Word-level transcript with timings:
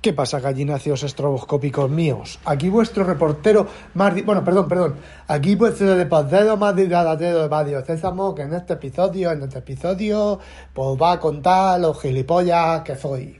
¿Qué 0.00 0.14
pasa, 0.14 0.40
gallináceos 0.40 1.02
estroboscópicos 1.02 1.90
míos? 1.90 2.38
Aquí 2.46 2.70
vuestro 2.70 3.04
reportero 3.04 3.66
más... 3.92 4.14
di- 4.14 4.22
Bueno, 4.22 4.42
perdón, 4.42 4.66
perdón. 4.66 4.94
Aquí 5.28 5.56
vuestro 5.56 5.94
reportero 5.94 6.56
más 6.56 6.74
dilatado 6.74 7.18
de 7.18 7.48
Radio 7.48 7.84
Sésamo, 7.84 8.34
que 8.34 8.42
en 8.42 8.54
este 8.54 8.72
episodio, 8.74 9.30
en 9.30 9.42
este 9.42 9.58
episodio, 9.58 10.38
pues 10.72 10.88
va 11.00 11.12
a 11.12 11.20
contar 11.20 11.78
los 11.80 12.00
gilipollas 12.00 12.80
que 12.80 12.96
soy. 12.96 13.38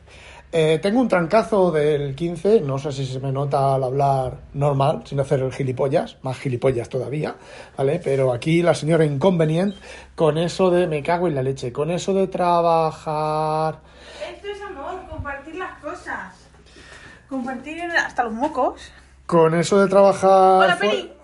Eh, 0.53 0.81
tengo 0.83 1.01
un 1.01 1.09
trancazo 1.09 1.71
del 1.71 2.15
15, 2.15 2.61
no 2.61 2.77
sé 2.77 2.93
si 2.93 3.07
se 3.07 3.21
me 3.21 3.31
nota 3.33 3.77
al 3.77 3.85
hablar 3.85 4.39
normal, 4.53 5.03
sin 5.07 5.19
hacer 5.21 5.41
el 5.41 5.53
gilipollas, 5.53 6.19
más 6.23 6.37
gilipollas 6.39 6.89
todavía, 6.91 7.37
¿vale? 7.79 8.01
Pero 8.05 8.33
aquí 8.33 8.61
la 8.61 8.75
señora 8.75 9.05
inconvenient 9.05 9.77
con 10.17 10.37
eso 10.37 10.71
de 10.71 10.89
me 10.89 11.03
cago 11.05 11.29
en 11.29 11.37
la 11.37 11.43
leche, 11.43 11.73
con 11.73 11.91
eso 11.91 12.13
de 12.13 12.27
trabajar... 12.27 13.79
Esto 14.35 14.49
es 14.49 14.61
amor, 14.61 15.01
compartir. 15.09 15.40
Compartir 17.31 17.81
hasta 17.83 18.25
los 18.25 18.33
mocos. 18.33 18.93
Con 19.25 19.55
eso 19.55 19.81
de 19.81 19.89
trabajar. 19.89 20.65
Hola, 20.65 20.79
Peri. 20.79 21.13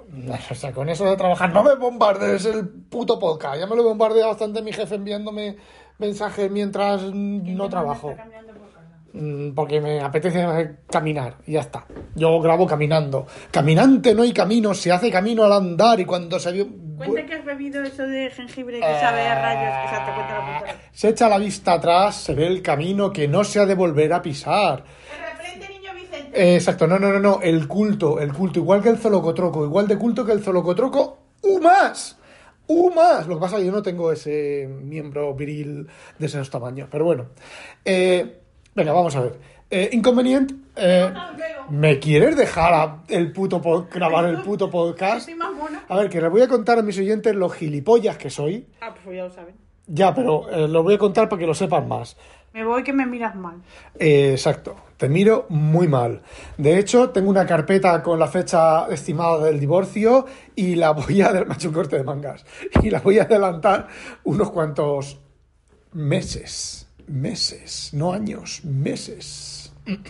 O 0.50 0.54
sea, 0.54 0.72
con 0.72 0.88
eso 0.88 1.04
de 1.04 1.16
trabajar. 1.16 1.52
No 1.52 1.62
me 1.62 1.74
bombardees 1.74 2.46
el 2.46 2.66
puto 2.66 3.18
podcast. 3.18 3.58
Ya 3.58 3.66
me 3.66 3.76
lo 3.76 3.82
bombardea 3.82 4.26
bastante 4.28 4.62
mi 4.62 4.72
jefe 4.72 4.94
enviándome 4.94 5.56
mensajes 5.98 6.50
mientras 6.50 7.02
no 7.12 7.68
trabajo. 7.68 8.08
Por 8.08 8.16
casa. 8.16 8.30
Mm, 9.12 9.54
Porque 9.54 9.80
me 9.80 10.00
apetece 10.00 10.76
caminar 10.90 11.36
y 11.46 11.52
ya 11.52 11.60
está. 11.60 11.86
Yo 12.14 12.38
grabo 12.40 12.66
caminando. 12.66 13.26
Caminante 13.50 14.14
no 14.14 14.22
hay 14.22 14.32
camino, 14.32 14.74
se 14.74 14.92
hace 14.92 15.10
camino 15.10 15.44
al 15.44 15.52
andar 15.52 15.98
y 16.00 16.04
cuando 16.04 16.38
se 16.38 16.52
vio. 16.52 16.66
Cuenta 16.96 17.24
que 17.24 17.34
has 17.34 17.44
bebido 17.44 17.82
eso 17.82 18.02
de 18.02 18.30
jengibre 18.30 18.78
que 18.78 19.00
sabe 19.00 19.26
a 19.26 19.40
rayos, 19.40 19.90
que 19.90 19.96
se 19.96 20.02
te 20.02 20.14
cuenta 20.14 20.38
la 20.38 20.58
puta. 20.60 20.74
Se 20.92 21.08
echa 21.08 21.28
la 21.28 21.38
vista 21.38 21.72
atrás, 21.74 22.16
se 22.16 22.34
ve 22.34 22.46
el 22.46 22.62
camino 22.62 23.12
que 23.12 23.26
no 23.26 23.42
se 23.44 23.60
ha 23.60 23.66
de 23.66 23.74
volver 23.74 24.12
a 24.12 24.22
pisar. 24.22 24.84
Eh, 26.36 26.54
Exacto, 26.56 26.86
no, 26.86 26.98
no, 26.98 27.12
no, 27.12 27.18
no, 27.20 27.40
el 27.42 27.66
culto, 27.66 28.20
el 28.20 28.32
culto, 28.32 28.58
igual 28.58 28.82
que 28.82 28.90
el 28.90 28.98
zolocotroco, 28.98 29.64
igual 29.64 29.88
de 29.88 29.96
culto 29.96 30.24
que 30.24 30.32
el 30.32 30.42
zolocotroco, 30.42 31.18
¡u 31.42 31.60
más! 31.60 32.18
¡u 32.66 32.90
más! 32.90 33.26
Lo 33.26 33.36
que 33.36 33.40
pasa 33.40 33.56
es 33.56 33.60
que 33.62 33.66
yo 33.66 33.72
no 33.72 33.82
tengo 33.82 34.12
ese 34.12 34.68
miembro 34.82 35.32
viril 35.34 35.86
de 36.18 36.26
esos 36.26 36.50
tamaños, 36.50 36.88
pero 36.90 37.04
bueno. 37.04 37.26
Eh, 37.84 38.40
venga, 38.74 38.92
vamos 38.92 39.16
a 39.16 39.20
ver. 39.22 39.38
Eh, 39.70 39.88
inconveniente, 39.92 40.54
eh, 40.76 41.12
¿me 41.70 41.98
quieres 41.98 42.36
dejar 42.36 42.72
a- 42.74 43.02
el 43.08 43.32
puto 43.32 43.60
pod- 43.60 43.88
grabar 43.92 44.26
el 44.26 44.42
puto 44.42 44.70
podcast? 44.70 45.28
A 45.88 45.96
ver, 45.96 46.08
que 46.10 46.20
les 46.20 46.30
voy 46.30 46.42
a 46.42 46.48
contar 46.48 46.78
a 46.78 46.82
mis 46.82 46.98
oyentes 46.98 47.34
los 47.34 47.52
gilipollas 47.54 48.16
que 48.18 48.30
soy. 48.30 48.66
Ah, 48.80 48.94
pues 49.02 49.16
ya 49.16 49.24
lo 49.24 49.30
saben. 49.30 49.54
Ya, 49.88 50.14
pero 50.14 50.48
eh, 50.50 50.68
lo 50.68 50.82
voy 50.82 50.94
a 50.94 50.98
contar 50.98 51.28
para 51.28 51.40
que 51.40 51.46
lo 51.46 51.54
sepan 51.54 51.88
más. 51.88 52.16
Me 52.52 52.64
voy 52.64 52.82
que 52.84 52.92
me 52.92 53.06
miras 53.06 53.34
mal. 53.34 53.56
Eh, 53.98 54.30
exacto, 54.32 54.76
te 54.96 55.08
miro 55.08 55.46
muy 55.48 55.88
mal. 55.88 56.22
De 56.56 56.78
hecho, 56.78 57.10
tengo 57.10 57.30
una 57.30 57.46
carpeta 57.46 58.02
con 58.02 58.18
la 58.18 58.28
fecha 58.28 58.86
estimada 58.88 59.44
del 59.44 59.60
divorcio 59.60 60.26
y 60.54 60.74
la 60.74 60.92
voy 60.92 61.22
a... 61.22 61.30
Hecho 61.56 61.68
un 61.68 61.74
corte 61.74 61.96
de 61.96 62.04
mangas. 62.04 62.44
Y 62.82 62.90
la 62.90 63.00
voy 63.00 63.18
a 63.18 63.24
adelantar 63.24 63.88
unos 64.24 64.50
cuantos 64.50 65.18
meses. 65.92 66.88
Meses, 67.06 67.90
no 67.92 68.12
años, 68.12 68.64
meses. 68.64 69.72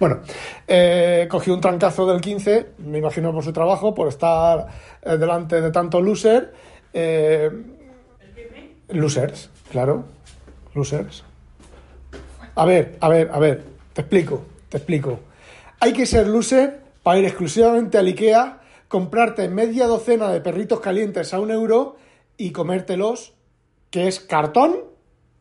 Bueno, 0.00 0.20
eh, 0.66 1.28
cogí 1.30 1.50
un 1.50 1.60
trancazo 1.60 2.06
del 2.06 2.20
15, 2.20 2.72
me 2.78 2.98
imagino 2.98 3.32
por 3.32 3.44
su 3.44 3.52
trabajo, 3.52 3.94
por 3.94 4.08
estar 4.08 4.66
eh, 5.02 5.16
delante 5.18 5.60
de 5.60 5.70
tanto 5.70 6.00
loser. 6.00 6.52
eh, 6.92 7.50
losers, 8.88 9.50
claro. 9.70 10.04
Losers. 10.74 11.24
A 12.56 12.64
ver, 12.64 12.96
a 13.00 13.08
ver, 13.08 13.30
a 13.32 13.38
ver, 13.38 13.64
te 13.92 14.02
explico, 14.02 14.44
te 14.68 14.76
explico. 14.76 15.20
Hay 15.80 15.92
que 15.92 16.06
ser 16.06 16.28
loser 16.28 16.80
para 17.02 17.18
ir 17.18 17.24
exclusivamente 17.24 17.98
al 17.98 18.06
IKEA, 18.06 18.60
comprarte 18.86 19.48
media 19.48 19.86
docena 19.86 20.28
de 20.28 20.40
perritos 20.40 20.80
calientes 20.80 21.34
a 21.34 21.40
un 21.40 21.50
euro 21.50 21.96
y 22.36 22.52
comértelos, 22.52 23.34
que 23.90 24.06
es 24.06 24.20
cartón 24.20 24.76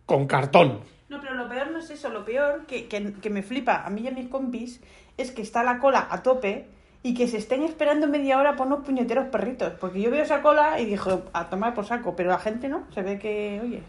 con 0.08 0.26
cartón. 0.26 0.80
No, 1.10 1.22
pero 1.22 1.36
lo 1.36 1.48
peor 1.48 1.72
no 1.72 1.80
es 1.80 1.90
eso. 1.92 2.10
Lo 2.10 2.26
peor 2.26 2.66
que, 2.66 2.88
que, 2.88 3.14
que 3.14 3.30
me 3.30 3.44
flipa 3.44 3.84
a 3.86 3.90
mí 3.92 4.02
y 4.02 4.08
a 4.08 4.12
mis 4.12 4.28
compis 4.28 4.82
es 5.18 5.32
que 5.32 5.44
está 5.44 5.64
la 5.64 5.78
cola 5.78 6.08
a 6.10 6.24
tope 6.24 6.66
y 7.04 7.14
que 7.14 7.28
se 7.28 7.38
estén 7.38 7.64
esperando 7.64 8.08
media 8.08 8.40
hora 8.40 8.56
por 8.56 8.66
unos 8.66 8.84
puñeteros 8.84 9.28
perritos. 9.28 9.74
Porque 9.80 10.02
yo 10.02 10.10
veo 10.10 10.24
esa 10.24 10.42
cola 10.42 10.80
y 10.80 10.86
dijo, 10.86 11.24
a 11.34 11.50
tomar 11.50 11.76
por 11.76 11.86
saco. 11.86 12.16
Pero 12.16 12.30
la 12.30 12.40
gente 12.40 12.70
no. 12.70 12.88
Se 12.94 13.04
ve 13.04 13.20
que, 13.20 13.62
oye. 13.64 13.84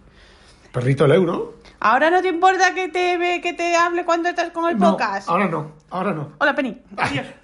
Perrito 0.75 1.05
el 1.05 1.13
euro. 1.13 1.55
Ahora 1.79 2.11
no 2.11 2.21
te 2.21 2.29
importa 2.29 2.75
que 2.75 2.89
te 2.89 3.17
ve, 3.17 3.41
que 3.41 3.53
te 3.53 3.77
hable 3.77 4.05
cuando 4.05 4.29
estás 4.29 4.51
con 4.51 4.69
el 4.69 4.77
No, 4.77 4.91
podcast. 4.93 5.29
ahora 5.29 5.47
no, 5.47 5.73
ahora 5.91 6.13
no. 6.13 6.33
Hola, 6.39 6.55
Penny. 6.55 6.83
Adiós. 6.97 7.27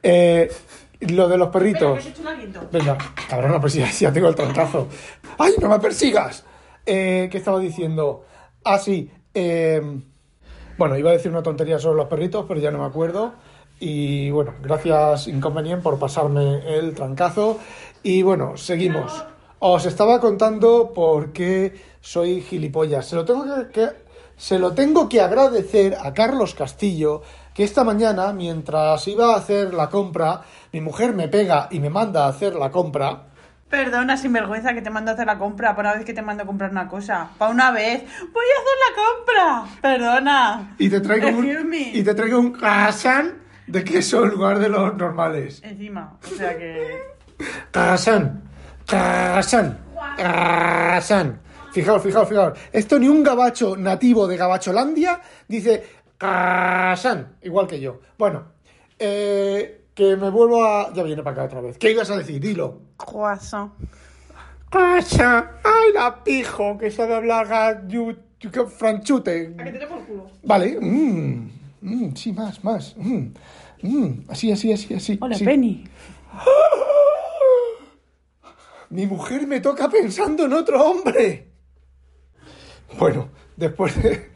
Eh, 0.00 0.48
lo 1.00 1.28
de 1.28 1.36
los 1.36 1.48
Espera, 1.48 1.50
perritos. 1.52 2.04
que 2.04 2.08
hecho 2.10 2.22
un. 2.22 2.70
Venga, 2.70 2.96
cabrona, 3.28 3.60
pues 3.60 3.74
ya, 3.74 3.90
ya 3.90 4.12
tengo 4.12 4.28
el 4.28 4.34
trancazo. 4.36 4.86
¡Ay, 5.38 5.54
no 5.60 5.68
me 5.68 5.80
persigas! 5.80 6.44
Eh, 6.86 7.28
¿Qué 7.32 7.36
estaba 7.38 7.58
diciendo? 7.58 8.24
Ah, 8.64 8.78
sí. 8.78 9.10
eh, 9.34 9.82
bueno, 10.78 10.96
iba 10.96 11.10
a 11.10 11.14
decir 11.14 11.32
una 11.32 11.42
tontería 11.42 11.80
sobre 11.80 11.96
los 11.96 12.06
perritos, 12.06 12.44
pero 12.46 12.60
ya 12.60 12.70
no 12.70 12.78
me 12.78 12.84
acuerdo. 12.86 13.34
Y 13.80 14.30
bueno, 14.30 14.54
gracias 14.62 15.26
Inconvenient 15.26 15.82
por 15.82 15.98
pasarme 15.98 16.60
el 16.78 16.94
trancazo. 16.94 17.58
Y 18.04 18.22
bueno, 18.22 18.56
seguimos. 18.56 19.24
Os 19.60 19.86
estaba 19.86 20.20
contando 20.20 20.92
por 20.94 21.32
qué 21.32 21.80
soy 22.00 22.40
gilipollas. 22.42 23.06
Se 23.06 23.16
lo 23.16 23.24
tengo 23.24 23.44
que, 23.44 23.70
que- 23.72 24.08
se 24.36 24.58
lo 24.58 24.72
tengo 24.72 25.08
que 25.08 25.20
agradecer 25.20 25.96
a 26.00 26.14
Carlos 26.14 26.54
Castillo, 26.54 27.22
que 27.54 27.64
esta 27.64 27.82
mañana, 27.82 28.32
mientras 28.32 29.08
iba 29.08 29.34
a 29.34 29.36
hacer 29.38 29.74
la 29.74 29.88
compra, 29.90 30.42
mi 30.72 30.80
mujer 30.80 31.12
me 31.12 31.26
pega 31.26 31.66
y 31.72 31.80
me 31.80 31.90
manda 31.90 32.24
a 32.24 32.28
hacer 32.28 32.54
la 32.54 32.70
compra. 32.70 33.24
Perdona, 33.68 34.16
sinvergüenza, 34.16 34.72
que 34.74 34.80
te 34.80 34.90
mando 34.90 35.10
a 35.10 35.14
hacer 35.14 35.26
la 35.26 35.38
compra. 35.38 35.74
Para 35.74 35.88
una 35.90 35.96
vez 35.98 36.06
que 36.06 36.14
te 36.14 36.22
mando 36.22 36.44
a 36.44 36.46
comprar 36.46 36.70
una 36.70 36.86
cosa. 36.88 37.30
Para 37.36 37.50
una 37.50 37.70
vez. 37.72 38.02
Voy 38.32 38.44
a 38.46 38.60
hacer 38.60 38.78
la 38.86 39.64
compra. 39.66 39.80
Perdona. 39.82 40.74
Y 40.78 40.88
te 40.88 41.00
traigo 41.00 41.28
Excuse 41.28 41.60
un, 41.60 41.68
me. 41.68 41.90
y 41.92 42.02
te 42.04 42.14
traigo 42.14 42.38
un 42.38 42.52
croissant 42.52 43.34
de 43.66 43.84
queso 43.84 44.24
en 44.24 44.30
lugar 44.30 44.58
de 44.60 44.68
los 44.70 44.94
normales. 44.96 45.60
Encima. 45.64 46.16
O 46.24 46.34
sea 46.34 46.56
que. 46.56 46.96
Croissant, 47.70 48.40
croissant, 48.88 49.76
croissant. 50.16 51.34
Fijaos, 51.72 52.02
fijaos, 52.02 52.28
fijaos. 52.28 52.58
Esto 52.72 52.98
ni 52.98 53.08
un 53.08 53.22
gabacho 53.22 53.76
nativo 53.76 54.26
de 54.26 54.36
Gabacholandia 54.36 55.20
dice 55.46 55.84
croissant, 56.16 57.36
igual 57.42 57.66
que 57.66 57.78
yo. 57.78 58.00
Bueno, 58.18 58.44
eh, 58.98 59.82
que 59.94 60.16
me 60.16 60.30
vuelvo 60.30 60.64
a... 60.64 60.92
Ya 60.92 61.02
viene 61.02 61.22
para 61.22 61.34
acá 61.34 61.44
otra 61.44 61.60
vez. 61.60 61.78
¿Qué 61.78 61.92
ibas 61.92 62.10
a 62.10 62.16
decir? 62.16 62.40
Dilo. 62.40 62.80
Croissant. 62.96 63.72
Croissant. 64.70 65.44
¡Ay, 65.62 65.92
la 65.94 66.24
pijo! 66.24 66.78
Que 66.78 66.90
sabe 66.90 67.14
hablar 67.14 67.46
franchute. 68.78 69.54
A 69.58 69.64
que 69.64 69.72
te 69.72 69.86
por 69.86 70.04
culo. 70.06 70.30
Vale. 70.44 70.78
mm, 70.80 71.50
mm, 71.82 72.16
sí, 72.16 72.32
más, 72.32 72.64
más. 72.64 72.96
mm, 72.96 73.26
mm, 73.82 74.24
así, 74.28 74.50
así, 74.50 74.72
así, 74.72 74.94
así. 74.94 75.18
Hola, 75.20 75.36
sí. 75.36 75.44
Penny. 75.44 75.84
Mi 78.90 79.06
mujer 79.06 79.46
me 79.46 79.60
toca 79.60 79.88
pensando 79.88 80.44
en 80.46 80.52
otro 80.52 80.82
hombre. 80.82 81.48
Bueno, 82.98 83.28
después 83.56 84.00
de. 84.02 84.28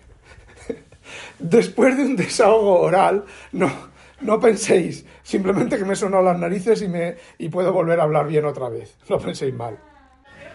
Después 1.38 1.96
de 1.96 2.04
un 2.04 2.16
desahogo 2.16 2.80
oral, 2.80 3.24
no, 3.52 3.70
no 4.20 4.38
penséis. 4.38 5.04
Simplemente 5.22 5.76
que 5.76 5.84
me 5.84 5.96
sonó 5.96 6.22
las 6.22 6.38
narices 6.38 6.82
y, 6.82 6.88
me, 6.88 7.16
y 7.38 7.48
puedo 7.48 7.72
volver 7.72 7.98
a 7.98 8.04
hablar 8.04 8.28
bien 8.28 8.44
otra 8.44 8.68
vez. 8.68 8.96
No 9.08 9.18
penséis 9.18 9.52
mal. 9.52 9.78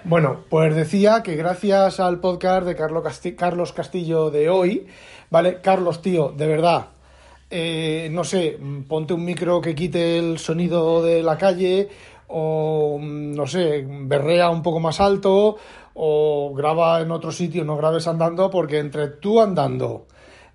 Bueno, 0.05 0.45
pues 0.49 0.73
decía 0.75 1.23
que 1.23 1.35
gracias 1.35 1.99
al 1.99 2.19
podcast 2.21 2.65
de 2.65 2.75
Carlo 2.75 3.03
Casti- 3.03 3.35
Carlos 3.35 3.73
Castillo 3.73 4.29
de 4.31 4.49
hoy, 4.49 4.87
¿vale? 5.29 5.59
Carlos, 5.61 6.01
tío, 6.01 6.29
de 6.29 6.47
verdad, 6.47 6.87
eh, 7.49 8.07
no 8.11 8.23
sé, 8.23 8.57
mm, 8.57 8.83
ponte 8.83 9.13
un 9.13 9.25
micro 9.25 9.59
que 9.59 9.75
quite 9.75 10.17
el 10.19 10.37
sonido 10.39 11.03
de 11.03 11.23
la 11.23 11.37
calle 11.37 11.89
o, 12.27 12.97
mm, 12.99 13.33
no 13.33 13.47
sé, 13.47 13.85
berrea 13.87 14.49
un 14.49 14.61
poco 14.61 14.79
más 14.79 14.99
alto 14.99 15.57
o 15.93 16.53
graba 16.55 17.01
en 17.01 17.11
otro 17.11 17.31
sitio, 17.31 17.63
no 17.65 17.77
grabes 17.77 18.07
andando 18.07 18.49
porque 18.49 18.79
entre 18.79 19.07
tú 19.07 19.41
andando, 19.41 20.05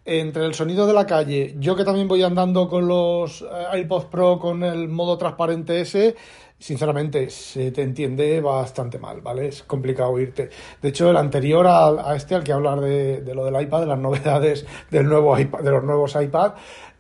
entre 0.04 0.44
el 0.46 0.54
sonido 0.54 0.86
de 0.86 0.92
la 0.92 1.06
calle, 1.06 1.56
yo 1.58 1.76
que 1.76 1.84
también 1.84 2.08
voy 2.08 2.22
andando 2.22 2.68
con 2.68 2.86
los 2.86 3.42
eh, 3.42 3.80
iPods 3.80 4.06
Pro 4.06 4.38
con 4.38 4.62
el 4.62 4.88
modo 4.88 5.16
transparente 5.18 5.80
ese, 5.80 6.14
sinceramente 6.58 7.28
se 7.28 7.72
te 7.72 7.82
entiende 7.82 8.40
bastante 8.40 8.98
mal, 8.98 9.20
¿vale? 9.20 9.48
Es 9.48 9.64
complicado 9.64 10.10
oírte. 10.10 10.48
De 10.80 10.88
hecho, 10.90 11.10
el 11.10 11.16
anterior 11.16 11.66
a, 11.66 12.14
este, 12.14 12.36
al 12.36 12.44
que 12.44 12.52
hablar 12.52 12.80
de, 12.80 13.20
de 13.20 13.34
lo 13.34 13.44
del 13.44 13.60
iPad, 13.60 13.80
de 13.80 13.86
las 13.86 13.98
novedades 13.98 14.64
del 14.90 15.08
nuevo 15.08 15.36
iPad, 15.38 15.60
de 15.60 15.70
los 15.72 15.82
nuevos 15.82 16.14
iPad, 16.14 16.52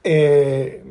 eh, 0.04 0.82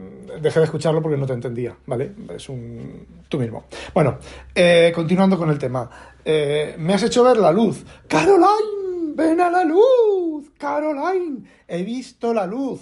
dejé 0.41 0.59
de 0.59 0.65
escucharlo 0.65 1.01
porque 1.01 1.17
no 1.17 1.25
te 1.25 1.33
entendía, 1.33 1.75
¿vale? 1.85 2.13
Es 2.35 2.49
un... 2.49 3.23
tú 3.27 3.37
mismo. 3.39 3.65
Bueno, 3.93 4.17
eh, 4.55 4.91
continuando 4.93 5.37
con 5.37 5.49
el 5.49 5.59
tema. 5.59 5.89
Eh, 6.23 6.75
me 6.77 6.93
has 6.93 7.03
hecho 7.03 7.23
ver 7.23 7.37
la 7.37 7.51
luz. 7.51 7.83
¡Caroline! 8.07 8.81
ven 9.15 9.41
a 9.41 9.49
la 9.49 9.63
luz, 9.63 10.51
Caroline, 10.57 11.43
he 11.67 11.83
visto 11.83 12.33
la 12.33 12.45
luz. 12.45 12.81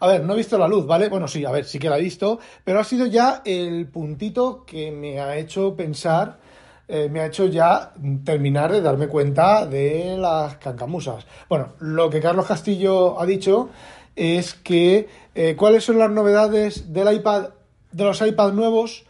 A 0.00 0.06
ver, 0.08 0.24
no 0.24 0.34
he 0.34 0.36
visto 0.36 0.58
la 0.58 0.66
luz, 0.66 0.86
¿vale? 0.86 1.08
Bueno, 1.08 1.28
sí, 1.28 1.44
a 1.44 1.52
ver, 1.52 1.64
sí 1.64 1.78
que 1.78 1.88
la 1.88 1.98
he 1.98 2.02
visto, 2.02 2.40
pero 2.64 2.80
ha 2.80 2.84
sido 2.84 3.06
ya 3.06 3.42
el 3.44 3.86
puntito 3.86 4.64
que 4.66 4.90
me 4.90 5.20
ha 5.20 5.36
hecho 5.36 5.76
pensar, 5.76 6.40
eh, 6.88 7.08
me 7.08 7.20
ha 7.20 7.26
hecho 7.26 7.46
ya 7.46 7.92
terminar 8.24 8.72
de 8.72 8.80
darme 8.80 9.06
cuenta 9.06 9.64
de 9.64 10.16
las 10.18 10.56
cancamusas. 10.56 11.24
Bueno, 11.48 11.74
lo 11.78 12.10
que 12.10 12.20
Carlos 12.20 12.46
Castillo 12.46 13.20
ha 13.20 13.26
dicho 13.26 13.70
es 14.16 14.54
que 14.54 15.08
eh, 15.34 15.56
cuáles 15.56 15.84
son 15.84 15.98
las 15.98 16.10
novedades 16.10 16.92
del 16.92 17.12
iPad, 17.12 17.50
de 17.90 18.04
los 18.04 18.20
iPad 18.20 18.52
nuevos, 18.52 19.04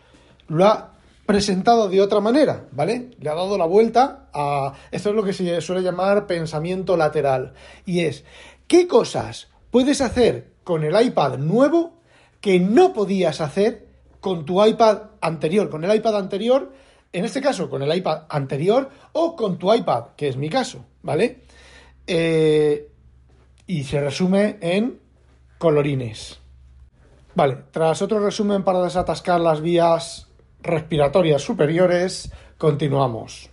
lo 0.49 0.67
ha 0.67 0.93
presentado 1.27 1.89
de 1.89 2.01
otra 2.01 2.21
manera, 2.21 2.67
¿vale? 2.73 3.11
Le 3.21 3.31
ha 3.31 3.35
dado 3.35 3.57
la 3.57 3.67
vuelta 3.67 4.29
a... 4.33 4.75
Esto 4.91 5.11
es 5.11 5.15
lo 5.15 5.23
que 5.23 5.33
se 5.33 5.61
suele 5.61 5.83
llamar 5.83 6.27
pensamiento 6.27 6.97
lateral. 6.97 7.55
Y 7.87 8.01
es, 8.01 8.25
¿qué 8.67 8.87
cosas 8.87 9.49
puedes 9.71 10.01
hacer 10.01 10.53
con 10.65 10.85
el 10.85 11.01
iPad 11.01 11.39
nuevo 11.39 11.95
que 12.41 12.61
no 12.61 12.93
podías 12.93 13.41
hacer 13.41 13.87
con 14.21 14.45
tu 14.45 14.65
iPad 14.65 15.03
anterior, 15.21 15.71
con 15.71 15.85
el 15.85 15.95
iPad 15.95 16.17
anterior, 16.17 16.73
en 17.13 17.25
este 17.25 17.41
caso 17.41 17.69
con 17.69 17.83
el 17.83 17.95
iPad 17.95 18.23
anterior 18.29 18.91
o 19.13 19.37
con 19.37 19.59
tu 19.59 19.73
iPad, 19.73 20.09
que 20.17 20.29
es 20.29 20.37
mi 20.37 20.49
caso, 20.49 20.85
¿vale? 21.03 21.41
Eh, 22.07 22.89
y 23.67 23.85
se 23.85 24.01
resume 24.01 24.59
en 24.61 25.01
colorines. 25.59 26.41
Vale, 27.35 27.59
tras 27.71 28.03
otro 28.03 28.21
resumen 28.21 28.63
para 28.63 28.83
desatascar 28.83 29.41
las 29.41 29.61
vías 29.61 30.29
respiratorias 30.61 31.43
superiores, 31.43 32.31
continuamos. 32.59 33.49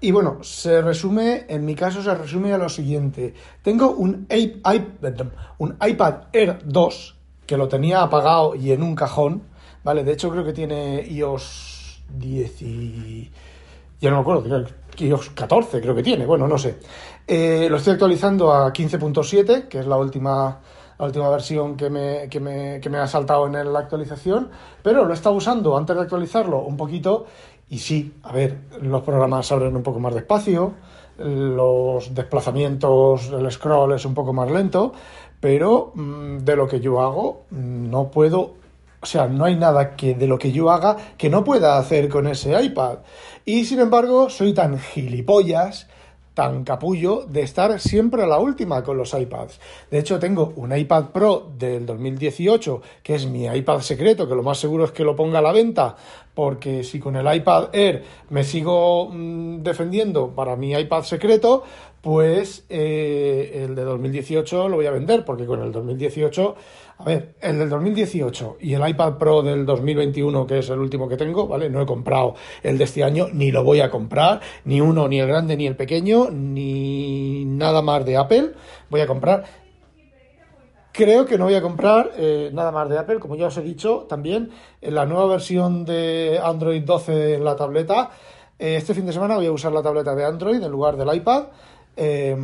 Y 0.00 0.12
bueno, 0.12 0.42
se 0.42 0.80
resume, 0.80 1.44
en 1.48 1.64
mi 1.64 1.74
caso 1.74 2.02
se 2.02 2.14
resume 2.14 2.52
a 2.52 2.58
lo 2.58 2.68
siguiente. 2.68 3.34
Tengo 3.62 3.90
un, 3.90 4.26
un 5.58 5.76
iPad 5.86 6.14
Air 6.32 6.58
2 6.64 7.16
que 7.46 7.56
lo 7.56 7.68
tenía 7.68 8.00
apagado 8.00 8.54
y 8.54 8.72
en 8.72 8.82
un 8.82 8.94
cajón, 8.94 9.42
¿vale? 9.84 10.04
De 10.04 10.12
hecho 10.12 10.30
creo 10.30 10.44
que 10.44 10.52
tiene 10.52 11.02
iOS 11.02 12.02
10 12.16 12.62
y... 12.62 13.30
Ya 14.00 14.08
no 14.08 14.16
me 14.16 14.22
acuerdo, 14.22 14.66
iOS 14.98 15.30
14 15.30 15.80
creo 15.80 15.94
que 15.94 16.02
tiene, 16.02 16.26
bueno, 16.26 16.46
no 16.46 16.58
sé. 16.58 16.78
Eh, 17.26 17.68
lo 17.70 17.76
estoy 17.76 17.94
actualizando 17.94 18.52
a 18.52 18.72
15.7, 18.72 19.68
que 19.68 19.80
es 19.80 19.86
la 19.86 19.96
última, 19.96 20.60
la 20.98 21.04
última 21.04 21.28
versión 21.30 21.76
que 21.76 21.90
me, 21.90 22.28
que, 22.28 22.40
me, 22.40 22.80
que 22.80 22.90
me 22.90 22.98
ha 22.98 23.06
saltado 23.06 23.46
en 23.46 23.72
la 23.72 23.78
actualización, 23.78 24.50
pero 24.82 25.04
lo 25.04 25.12
he 25.12 25.14
estado 25.14 25.36
usando 25.36 25.76
antes 25.76 25.96
de 25.96 26.02
actualizarlo 26.02 26.60
un 26.60 26.76
poquito 26.76 27.26
y 27.70 27.78
sí, 27.78 28.14
a 28.24 28.32
ver, 28.32 28.58
los 28.82 29.02
programas 29.02 29.50
abren 29.52 29.76
un 29.76 29.82
poco 29.84 30.00
más 30.00 30.12
despacio, 30.12 30.74
los 31.18 32.12
desplazamientos, 32.12 33.30
el 33.30 33.50
scroll 33.50 33.92
es 33.92 34.04
un 34.04 34.14
poco 34.14 34.32
más 34.32 34.50
lento, 34.50 34.92
pero 35.38 35.92
mm, 35.94 36.38
de 36.38 36.56
lo 36.56 36.66
que 36.66 36.80
yo 36.80 37.00
hago 37.00 37.44
no 37.50 38.10
puedo, 38.10 38.54
o 39.02 39.06
sea, 39.06 39.26
no 39.26 39.44
hay 39.44 39.56
nada 39.56 39.96
que 39.96 40.14
de 40.14 40.26
lo 40.26 40.38
que 40.38 40.52
yo 40.52 40.70
haga 40.70 40.96
que 41.16 41.30
no 41.30 41.42
pueda 41.42 41.78
hacer 41.78 42.08
con 42.08 42.26
ese 42.26 42.60
iPad. 42.62 42.98
Y 43.44 43.64
sin 43.64 43.80
embargo, 43.80 44.28
soy 44.28 44.52
tan 44.52 44.78
gilipollas 44.78 45.88
tan 46.34 46.64
capullo 46.64 47.26
de 47.28 47.42
estar 47.42 47.78
siempre 47.80 48.22
a 48.22 48.26
la 48.26 48.38
última 48.38 48.82
con 48.82 48.96
los 48.96 49.12
iPads. 49.12 49.60
De 49.90 49.98
hecho, 49.98 50.18
tengo 50.18 50.52
un 50.56 50.74
iPad 50.74 51.10
Pro 51.12 51.50
del 51.58 51.84
2018, 51.84 52.80
que 53.02 53.16
es 53.16 53.26
mi 53.26 53.44
iPad 53.44 53.80
secreto, 53.80 54.28
que 54.28 54.34
lo 54.34 54.42
más 54.42 54.58
seguro 54.58 54.84
es 54.84 54.92
que 54.92 55.04
lo 55.04 55.16
ponga 55.16 55.40
a 55.40 55.42
la 55.42 55.52
venta, 55.52 55.96
porque 56.32 56.84
si 56.84 56.98
con 57.00 57.16
el 57.16 57.34
iPad 57.34 57.74
Air 57.74 58.04
me 58.30 58.44
sigo 58.44 59.10
mm, 59.12 59.62
defendiendo 59.62 60.28
para 60.28 60.56
mi 60.56 60.72
iPad 60.72 61.02
secreto, 61.02 61.64
pues 62.00 62.64
eh, 62.68 63.62
el 63.64 63.74
de 63.74 63.82
2018 63.82 64.68
lo 64.68 64.76
voy 64.76 64.86
a 64.86 64.92
vender, 64.92 65.24
porque 65.24 65.44
con 65.44 65.60
el 65.60 65.72
2018 65.72 66.54
a 67.00 67.04
ver, 67.04 67.34
el 67.40 67.58
del 67.58 67.70
2018 67.70 68.58
y 68.60 68.74
el 68.74 68.86
iPad 68.86 69.16
Pro 69.16 69.42
del 69.42 69.64
2021, 69.64 70.46
que 70.46 70.58
es 70.58 70.68
el 70.68 70.80
último 70.80 71.08
que 71.08 71.16
tengo, 71.16 71.48
¿vale? 71.48 71.70
No 71.70 71.80
he 71.80 71.86
comprado 71.86 72.34
el 72.62 72.76
de 72.76 72.84
este 72.84 73.02
año, 73.02 73.28
ni 73.32 73.50
lo 73.50 73.64
voy 73.64 73.80
a 73.80 73.90
comprar, 73.90 74.40
ni 74.66 74.82
uno, 74.82 75.08
ni 75.08 75.18
el 75.18 75.26
grande, 75.26 75.56
ni 75.56 75.66
el 75.66 75.76
pequeño, 75.76 76.30
ni 76.30 77.46
nada 77.46 77.80
más 77.80 78.04
de 78.04 78.18
Apple. 78.18 78.52
Voy 78.90 79.00
a 79.00 79.06
comprar. 79.06 79.44
Creo 80.92 81.24
que 81.24 81.38
no 81.38 81.44
voy 81.44 81.54
a 81.54 81.62
comprar 81.62 82.10
eh, 82.18 82.50
nada 82.52 82.70
más 82.70 82.90
de 82.90 82.98
Apple, 82.98 83.18
como 83.18 83.34
ya 83.34 83.46
os 83.46 83.56
he 83.56 83.62
dicho 83.62 84.04
también, 84.06 84.50
en 84.82 84.94
la 84.94 85.06
nueva 85.06 85.26
versión 85.26 85.86
de 85.86 86.38
Android 86.42 86.82
12 86.82 87.36
en 87.36 87.44
la 87.44 87.56
tableta. 87.56 88.10
Eh, 88.58 88.76
este 88.76 88.92
fin 88.92 89.06
de 89.06 89.14
semana 89.14 89.36
voy 89.36 89.46
a 89.46 89.52
usar 89.52 89.72
la 89.72 89.82
tableta 89.82 90.14
de 90.14 90.26
Android 90.26 90.62
en 90.62 90.70
lugar 90.70 90.98
del 90.98 91.14
iPad. 91.14 91.44
Eh, 91.96 92.36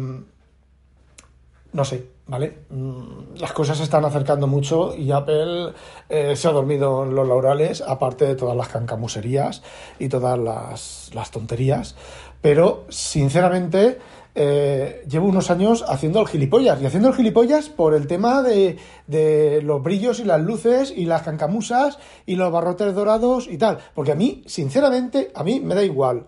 no 1.73 1.85
sé, 1.85 2.16
¿vale? 2.26 2.58
Mm, 2.70 3.38
las 3.38 3.52
cosas 3.52 3.78
se 3.78 3.84
están 3.84 4.05
acercando 4.05 4.46
mucho 4.46 4.94
y 4.96 5.12
Apple 5.12 5.73
eh, 6.08 6.34
se 6.37 6.49
ha 6.49 6.52
dormido 6.52 7.05
en 7.05 7.14
los 7.14 7.26
laurales, 7.26 7.82
aparte 7.87 8.26
de 8.26 8.34
todas 8.34 8.56
las 8.56 8.69
cancamuserías 8.69 9.62
y 9.99 10.08
todas 10.08 10.38
las, 10.38 11.31
tonterías. 11.31 11.96
Pero, 12.40 12.84
sinceramente, 12.88 13.99
eh, 14.34 15.05
llevo 15.08 15.26
unos 15.26 15.50
años 15.50 15.84
haciendo 15.88 16.20
el 16.20 16.28
gilipollas. 16.28 16.81
Y 16.81 16.87
haciendo 16.87 17.08
el 17.08 17.14
gilipollas 17.14 17.69
por 17.69 17.94
el 17.94 18.06
tema 18.06 18.43
de, 18.43 18.76
de, 19.06 19.62
los 19.62 19.82
brillos 19.82 20.20
y 20.20 20.25
las 20.25 20.40
luces 20.40 20.93
y 20.94 21.06
las 21.06 21.22
cancamusas 21.22 21.99
y 22.26 22.37
los 22.37 22.52
barrotes 22.52 22.94
dorados 22.94 23.49
y 23.50 23.58
tal. 23.58 23.79
Porque 23.94 24.12
a 24.12 24.17
mí, 24.17 24.43
sinceramente, 24.46 25.32
a 25.34 25.43
mí 25.43 25.61
me 25.61 25.75
da 25.75 25.82
igual. 25.82 26.26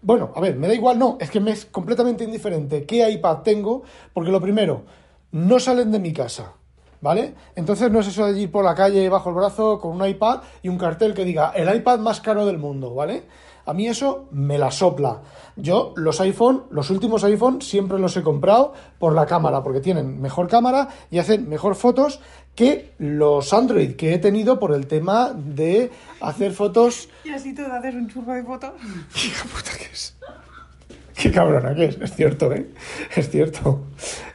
Bueno, 0.00 0.30
a 0.36 0.40
ver, 0.40 0.54
me 0.56 0.68
da 0.68 0.74
igual, 0.74 0.96
no, 0.96 1.16
es 1.20 1.28
que 1.28 1.40
me 1.40 1.50
es 1.50 1.66
completamente 1.66 2.22
indiferente 2.22 2.86
qué 2.86 3.10
iPad 3.10 3.38
tengo, 3.38 3.82
porque 4.12 4.30
lo 4.30 4.40
primero, 4.40 4.84
no 5.32 5.58
salen 5.58 5.90
de 5.90 5.98
mi 5.98 6.12
casa, 6.12 6.52
¿vale? 7.00 7.34
Entonces 7.56 7.90
no 7.90 7.98
es 7.98 8.06
eso 8.06 8.26
de 8.26 8.40
ir 8.40 8.52
por 8.52 8.64
la 8.64 8.76
calle 8.76 9.08
bajo 9.08 9.30
el 9.30 9.34
brazo 9.34 9.80
con 9.80 10.00
un 10.00 10.06
iPad 10.06 10.42
y 10.62 10.68
un 10.68 10.78
cartel 10.78 11.14
que 11.14 11.24
diga 11.24 11.50
el 11.50 11.74
iPad 11.74 11.98
más 11.98 12.20
caro 12.20 12.46
del 12.46 12.58
mundo, 12.58 12.94
¿vale? 12.94 13.24
A 13.66 13.74
mí 13.74 13.86
eso 13.86 14.28
me 14.30 14.56
la 14.56 14.70
sopla. 14.70 15.20
Yo 15.56 15.92
los 15.96 16.20
iPhone, 16.20 16.62
los 16.70 16.88
últimos 16.90 17.22
iPhone, 17.24 17.60
siempre 17.60 17.98
los 17.98 18.16
he 18.16 18.22
comprado 18.22 18.72
por 18.98 19.14
la 19.14 19.26
cámara, 19.26 19.62
porque 19.62 19.80
tienen 19.80 20.22
mejor 20.22 20.48
cámara 20.48 20.88
y 21.10 21.18
hacen 21.18 21.48
mejor 21.48 21.74
fotos 21.74 22.20
que 22.58 22.90
los 22.98 23.54
Android 23.54 23.94
que 23.94 24.14
he 24.14 24.18
tenido 24.18 24.58
por 24.58 24.74
el 24.74 24.88
tema 24.88 25.32
de 25.32 25.92
hacer 26.20 26.50
fotos. 26.50 27.08
Y 27.22 27.28
así 27.30 27.54
tú 27.54 27.62
haces 27.62 27.94
un 27.94 28.08
churro 28.08 28.32
de 28.32 28.42
fotos. 28.42 28.72
¿Qué 29.14 29.48
puta 29.48 29.70
que 29.78 29.84
es? 29.84 30.16
Qué 31.14 31.30
cabrona 31.30 31.72
que 31.72 31.84
es, 31.84 31.98
es 32.00 32.16
cierto, 32.16 32.52
¿eh? 32.52 32.66
Es 33.14 33.30
cierto. 33.30 33.86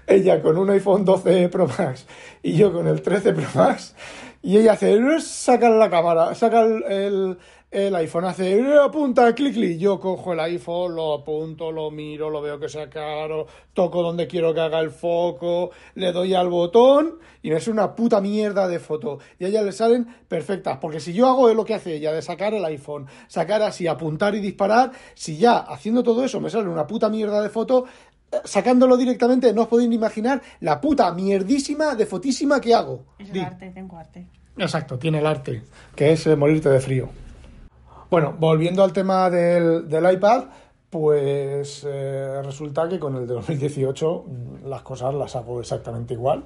Ella 0.08 0.42
con 0.42 0.58
un 0.58 0.70
iPhone 0.70 1.04
12 1.04 1.50
Pro 1.50 1.68
Max 1.68 2.06
y 2.42 2.54
yo 2.54 2.72
con 2.72 2.88
el 2.88 3.02
13 3.02 3.34
Pro 3.34 3.48
Max. 3.56 3.94
Y 4.42 4.56
ella 4.56 4.72
hace, 4.72 4.98
saca 5.20 5.70
la 5.70 5.90
cámara, 5.90 6.34
saca 6.34 6.62
el, 6.62 6.84
el 6.84 7.38
iPhone 7.74 8.26
hace 8.26 8.64
apunta, 8.78 9.34
clic, 9.34 9.54
clic. 9.54 9.80
Yo 9.80 10.00
cojo 10.00 10.34
el 10.34 10.40
iPhone, 10.42 10.96
lo 10.96 11.16
apunto, 11.16 11.72
lo 11.72 11.90
miro, 11.90 12.30
lo 12.30 12.40
veo 12.40 12.60
que 12.60 12.70
sea 12.70 12.88
caro, 12.88 13.48
toco 13.74 14.04
donde 14.04 14.28
quiero 14.28 14.54
que 14.54 14.60
haga 14.60 14.80
el 14.80 14.92
foco, 14.92 15.72
le 15.96 16.12
doy 16.12 16.36
al 16.36 16.50
botón 16.50 17.18
y 17.42 17.50
me 17.50 17.58
es 17.58 17.68
una 17.68 17.96
puta 17.96 18.22
mierda 18.22 18.68
de 18.68 18.80
foto. 18.80 19.18
Y 19.40 19.46
a 19.46 19.48
ella 19.48 19.64
le 19.64 19.72
salen 19.72 20.06
perfectas, 20.28 20.78
porque 20.78 21.00
si 21.00 21.14
yo 21.14 21.28
hago 21.28 21.52
lo 21.54 21.66
que 21.66 21.74
hace 21.74 21.96
ella 21.96 22.14
de 22.14 22.22
sacar 22.22 22.54
el 22.54 22.64
iPhone, 22.66 23.08
sacar 23.28 23.64
así, 23.64 23.88
apuntar 23.88 24.36
y 24.36 24.40
disparar, 24.40 24.92
si 25.16 25.38
ya 25.38 25.58
haciendo 25.58 26.04
todo 26.04 26.24
eso 26.24 26.40
me 26.40 26.52
sale 26.52 26.70
una 26.70 26.86
puta 26.86 27.10
mierda 27.10 27.42
de 27.42 27.50
foto, 27.50 27.86
eh, 28.32 28.38
sacándolo 28.44 28.98
directamente 28.98 29.52
no 29.52 29.64
os 29.64 29.68
podéis 29.68 29.90
ni 29.90 29.96
imaginar 29.96 30.42
la 30.60 30.80
puta 30.80 31.12
mierdísima 31.12 31.96
de 31.96 32.06
fotísima 32.06 32.62
que 32.62 32.76
hago. 32.76 33.06
Es 33.18 33.32
el 33.32 33.42
arte, 33.42 33.72
tengo 33.72 33.98
arte. 33.98 34.28
Exacto, 34.58 35.00
tiene 35.00 35.18
el 35.18 35.26
arte, 35.26 35.64
que 35.96 36.12
es 36.12 36.28
eh, 36.28 36.36
morirte 36.36 36.70
de 36.70 36.80
frío. 36.80 37.10
Bueno, 38.14 38.36
volviendo 38.38 38.84
al 38.84 38.94
tema 38.94 39.28
del, 39.32 39.88
iPad, 39.90 40.44
pues 40.88 41.84
eh, 41.84 42.44
resulta 42.44 42.88
que 42.88 43.00
con 43.00 43.16
el 43.16 43.26
de 43.26 43.34
2018 43.34 44.26
mm, 44.28 44.68
las 44.68 44.84
cosas 44.84 45.16
las 45.16 45.36
hago 45.36 45.60
exactamente 45.60 46.14
igual. 46.14 46.44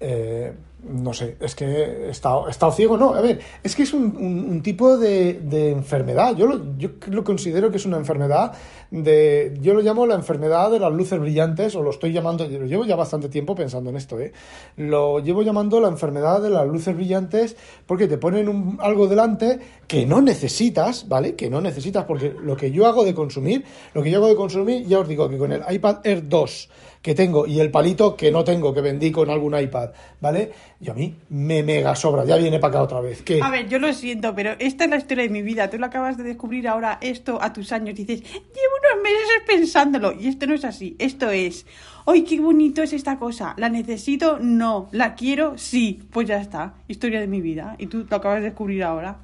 Eh, 0.00 0.54
no 0.86 1.12
sé, 1.12 1.36
es 1.40 1.54
que 1.54 1.64
he 1.64 2.10
estado, 2.10 2.50
ciego, 2.72 2.96
no, 2.96 3.14
a 3.14 3.20
ver, 3.20 3.40
es 3.62 3.74
que 3.74 3.84
es 3.84 3.92
un, 3.92 4.60
tipo 4.62 4.96
de, 4.98 5.38
enfermedad, 5.70 6.36
yo 6.36 6.46
lo, 6.46 6.76
yo 6.76 6.90
lo 7.08 7.24
considero 7.24 7.70
que 7.70 7.76
es 7.78 7.86
una 7.86 7.96
enfermedad 7.96 8.52
de, 8.90 9.56
yo 9.60 9.74
lo 9.74 9.80
llamo 9.80 10.06
la 10.06 10.14
enfermedad 10.14 10.70
de 10.70 10.78
las 10.78 10.92
luces 10.92 11.18
brillantes, 11.18 11.74
o 11.74 11.82
lo 11.82 11.90
estoy 11.90 12.12
llamando, 12.12 12.46
lo 12.46 12.66
llevo 12.66 12.84
ya 12.84 12.96
bastante 12.96 13.28
tiempo 13.28 13.54
pensando 13.54 13.90
en 13.90 13.96
esto, 13.96 14.20
¿eh? 14.20 14.32
lo 14.76 15.20
llevo 15.20 15.42
llamando 15.42 15.80
la 15.80 15.88
enfermedad 15.88 16.40
de 16.40 16.50
las 16.50 16.66
luces 16.66 16.94
brillantes 16.94 17.56
porque 17.86 18.06
te 18.06 18.18
ponen 18.18 18.78
algo 18.80 19.06
delante 19.06 19.58
que 19.86 20.06
no 20.06 20.20
necesitas, 20.22 21.08
¿vale? 21.08 21.34
Que 21.34 21.50
no 21.50 21.60
necesitas, 21.60 22.04
porque 22.04 22.34
lo 22.40 22.56
que 22.56 22.70
yo 22.70 22.86
hago 22.86 23.04
de 23.04 23.14
consumir, 23.14 23.64
lo 23.92 24.02
que 24.02 24.10
yo 24.10 24.18
hago 24.18 24.28
de 24.28 24.36
consumir, 24.36 24.86
ya 24.86 25.00
os 25.00 25.08
digo 25.08 25.28
que 25.28 25.38
con 25.38 25.52
el 25.52 25.62
iPad 25.68 25.98
Air 26.04 26.28
2, 26.28 26.68
que 27.02 27.14
tengo 27.14 27.46
y 27.46 27.60
el 27.60 27.70
palito 27.70 28.16
que 28.16 28.30
no 28.30 28.44
tengo, 28.44 28.72
que 28.72 28.80
vendí 28.80 29.12
con 29.12 29.28
algún 29.28 29.58
iPad, 29.58 29.90
¿vale? 30.20 30.52
Y 30.84 30.90
a 30.90 30.92
mí 30.92 31.16
me 31.30 31.62
mega 31.62 31.96
sobra, 31.96 32.26
ya 32.26 32.36
viene 32.36 32.58
para 32.58 32.72
acá 32.72 32.82
otra 32.82 33.00
vez. 33.00 33.22
¿Qué? 33.22 33.40
A 33.42 33.48
ver, 33.48 33.70
yo 33.70 33.78
lo 33.78 33.90
siento, 33.94 34.34
pero 34.34 34.50
esta 34.58 34.84
es 34.84 34.90
la 34.90 34.96
historia 34.96 35.24
de 35.24 35.30
mi 35.30 35.40
vida. 35.40 35.70
Tú 35.70 35.78
lo 35.78 35.86
acabas 35.86 36.18
de 36.18 36.24
descubrir 36.24 36.68
ahora, 36.68 36.98
esto 37.00 37.38
a 37.40 37.54
tus 37.54 37.72
años. 37.72 37.94
Dices, 37.94 38.20
llevo 38.20 38.34
unos 38.34 39.02
meses 39.02 39.42
pensándolo. 39.46 40.12
Y 40.12 40.28
esto 40.28 40.46
no 40.46 40.52
es 40.52 40.62
así. 40.62 40.94
Esto 40.98 41.30
es, 41.30 41.64
¡ay, 42.04 42.24
qué 42.24 42.38
bonito 42.38 42.82
es 42.82 42.92
esta 42.92 43.18
cosa! 43.18 43.54
¿La 43.56 43.70
necesito? 43.70 44.38
No. 44.38 44.90
¿La 44.92 45.14
quiero? 45.14 45.56
Sí. 45.56 46.02
Pues 46.10 46.28
ya 46.28 46.38
está. 46.38 46.74
Historia 46.86 47.18
de 47.18 47.28
mi 47.28 47.40
vida. 47.40 47.76
Y 47.78 47.86
tú 47.86 48.04
lo 48.06 48.16
acabas 48.16 48.40
de 48.40 48.50
descubrir 48.50 48.84
ahora. 48.84 49.20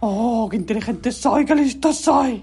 ¡Oh, 0.00 0.48
qué 0.50 0.56
inteligente 0.56 1.12
soy! 1.12 1.44
¡Qué 1.44 1.54
listo 1.54 1.92
soy! 1.92 2.42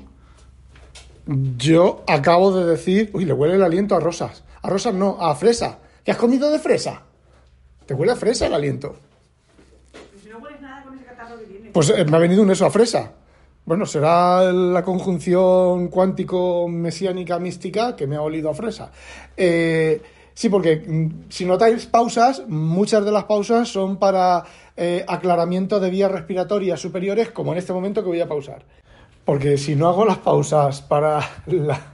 Yo 1.58 2.04
acabo 2.06 2.56
de 2.56 2.70
decir, 2.70 3.10
uy, 3.14 3.26
le 3.26 3.34
huele 3.34 3.56
el 3.56 3.64
aliento 3.64 3.96
a 3.96 4.00
rosas. 4.00 4.44
A 4.62 4.70
rosas 4.70 4.94
no, 4.94 5.20
a 5.20 5.34
fresa. 5.34 5.80
¿Qué 6.06 6.12
has 6.12 6.18
comido 6.18 6.52
de 6.52 6.60
fresa? 6.60 7.09
¿Te 7.89 7.96
huele 7.96 8.12
a 8.12 8.15
fresa 8.15 8.46
el 8.46 8.53
aliento? 8.53 8.96
Si 10.22 10.29
no 10.29 10.38
hueles 10.38 10.62
nada 10.62 10.84
con 10.84 10.93
ese 10.93 11.05
catarro 11.05 11.39
que 11.39 11.46
tienes. 11.46 11.72
Pues 11.72 11.89
eh, 11.89 12.05
me 12.05 12.17
ha 12.17 12.19
venido 12.19 12.43
un 12.43 12.51
eso 12.51 12.67
a 12.67 12.69
fresa. 12.69 13.13
Bueno, 13.65 13.88
será 13.88 14.53
la 14.53 14.84
conjunción 14.84 15.88
cuántico-mesiánica 15.88 17.39
mística 17.39 17.96
que 17.96 18.05
me 18.05 18.15
ha 18.15 18.22
olido 18.22 18.51
a 18.51 18.53
fresa. 18.53 18.91
Eh, 19.36 20.03
sí, 20.36 20.50
porque 20.50 20.84
mm, 20.88 21.29
si 21.29 21.46
notáis 21.46 21.88
pausas, 21.88 22.43
muchas 22.48 23.03
de 23.05 23.12
las 23.12 23.24
pausas 23.24 23.67
son 23.67 23.98
para 23.98 24.43
eh, 24.77 25.03
aclaramiento 25.08 25.79
de 25.79 25.89
vías 25.89 26.12
respiratorias 26.12 26.79
superiores, 26.79 27.31
como 27.31 27.53
en 27.53 27.58
este 27.58 27.74
momento 27.74 28.03
que 28.03 28.10
voy 28.10 28.22
a 28.22 28.27
pausar. 28.27 28.65
Porque 29.25 29.58
si 29.58 29.75
no 29.75 29.88
hago 29.88 30.05
las 30.05 30.19
pausas 30.19 30.84
para 30.84 31.27
la... 31.48 31.93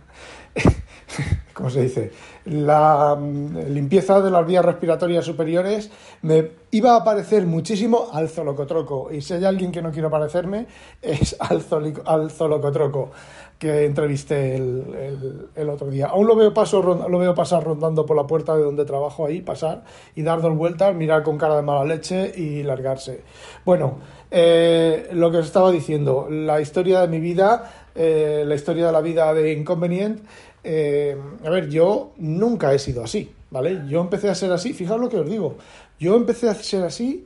¿Cómo 1.54 1.70
se 1.70 1.84
dice? 1.84 2.12
La 2.46 3.16
mm, 3.20 3.58
limpieza 3.70 4.22
de 4.22 4.30
las 4.30 4.46
vías 4.46 4.64
respiratorias 4.64 5.26
superiores 5.26 5.90
me 6.22 6.52
iba 6.72 6.96
a 6.96 7.04
parecer 7.04 7.46
muchísimo 7.46 8.08
al 8.14 8.30
zolocotroco. 8.30 9.12
Y 9.12 9.22
si 9.22 9.34
hay 9.34 9.46
alguien 9.46 9.72
que 9.72 9.82
no 9.82 9.92
quiere 9.92 10.10
parecerme, 10.10 10.68
es 11.02 11.36
al, 11.40 11.62
zoli- 11.62 12.02
al 12.06 12.30
zolocotroco 12.30 13.12
que 13.60 13.86
entrevisté 13.86 14.56
el, 14.58 15.48
el- 15.56 15.70
otro 15.70 15.90
día. 15.90 16.08
Aún 16.08 16.28
lo 16.28 16.36
veo, 16.36 16.54
paso, 16.54 16.82
lo 16.82 17.18
veo 17.20 17.34
pasar 17.34 17.64
rondando 17.64 18.06
por 18.06 18.16
la 18.18 18.28
puerta 18.28 18.56
de 18.56 18.64
donde 18.64 18.86
trabajo 18.86 19.26
ahí, 19.26 19.42
pasar 19.42 19.84
y 20.16 20.22
dar 20.24 20.42
dos 20.42 20.56
vueltas, 20.56 20.94
mirar 20.96 21.24
con 21.24 21.38
cara 21.38 21.56
de 21.56 21.62
mala 21.62 21.86
leche 21.86 22.32
y 22.36 22.64
largarse. 22.64 23.22
Bueno, 23.64 23.98
eh, 24.32 25.08
lo 25.14 25.32
que 25.32 25.38
os 25.38 25.46
estaba 25.46 25.72
diciendo, 25.72 26.28
la 26.30 26.60
historia 26.62 27.02
de 27.02 27.08
mi 27.08 27.20
vida, 27.20 27.72
eh, 27.96 28.44
la 28.46 28.56
historia 28.56 28.88
de 28.88 28.92
la 28.92 29.02
vida 29.02 29.34
de 29.34 29.54
Inconvenient. 29.54 30.20
eh, 30.64 31.16
a 31.46 31.50
ver, 31.50 31.70
yo 31.70 32.12
nunca 32.18 32.74
he 32.74 32.80
sido 32.80 33.04
así, 33.04 33.32
¿vale? 33.52 33.84
Yo 33.88 34.02
empecé 34.02 34.30
a 34.30 34.36
ser 34.36 34.52
así, 34.52 34.74
fijaos 34.74 35.00
lo 35.00 35.10
que 35.10 35.18
os 35.20 35.30
digo. 35.30 35.56
Yo 36.00 36.16
empecé 36.16 36.50
a 36.50 36.56
ser 36.56 36.84
así 36.84 37.26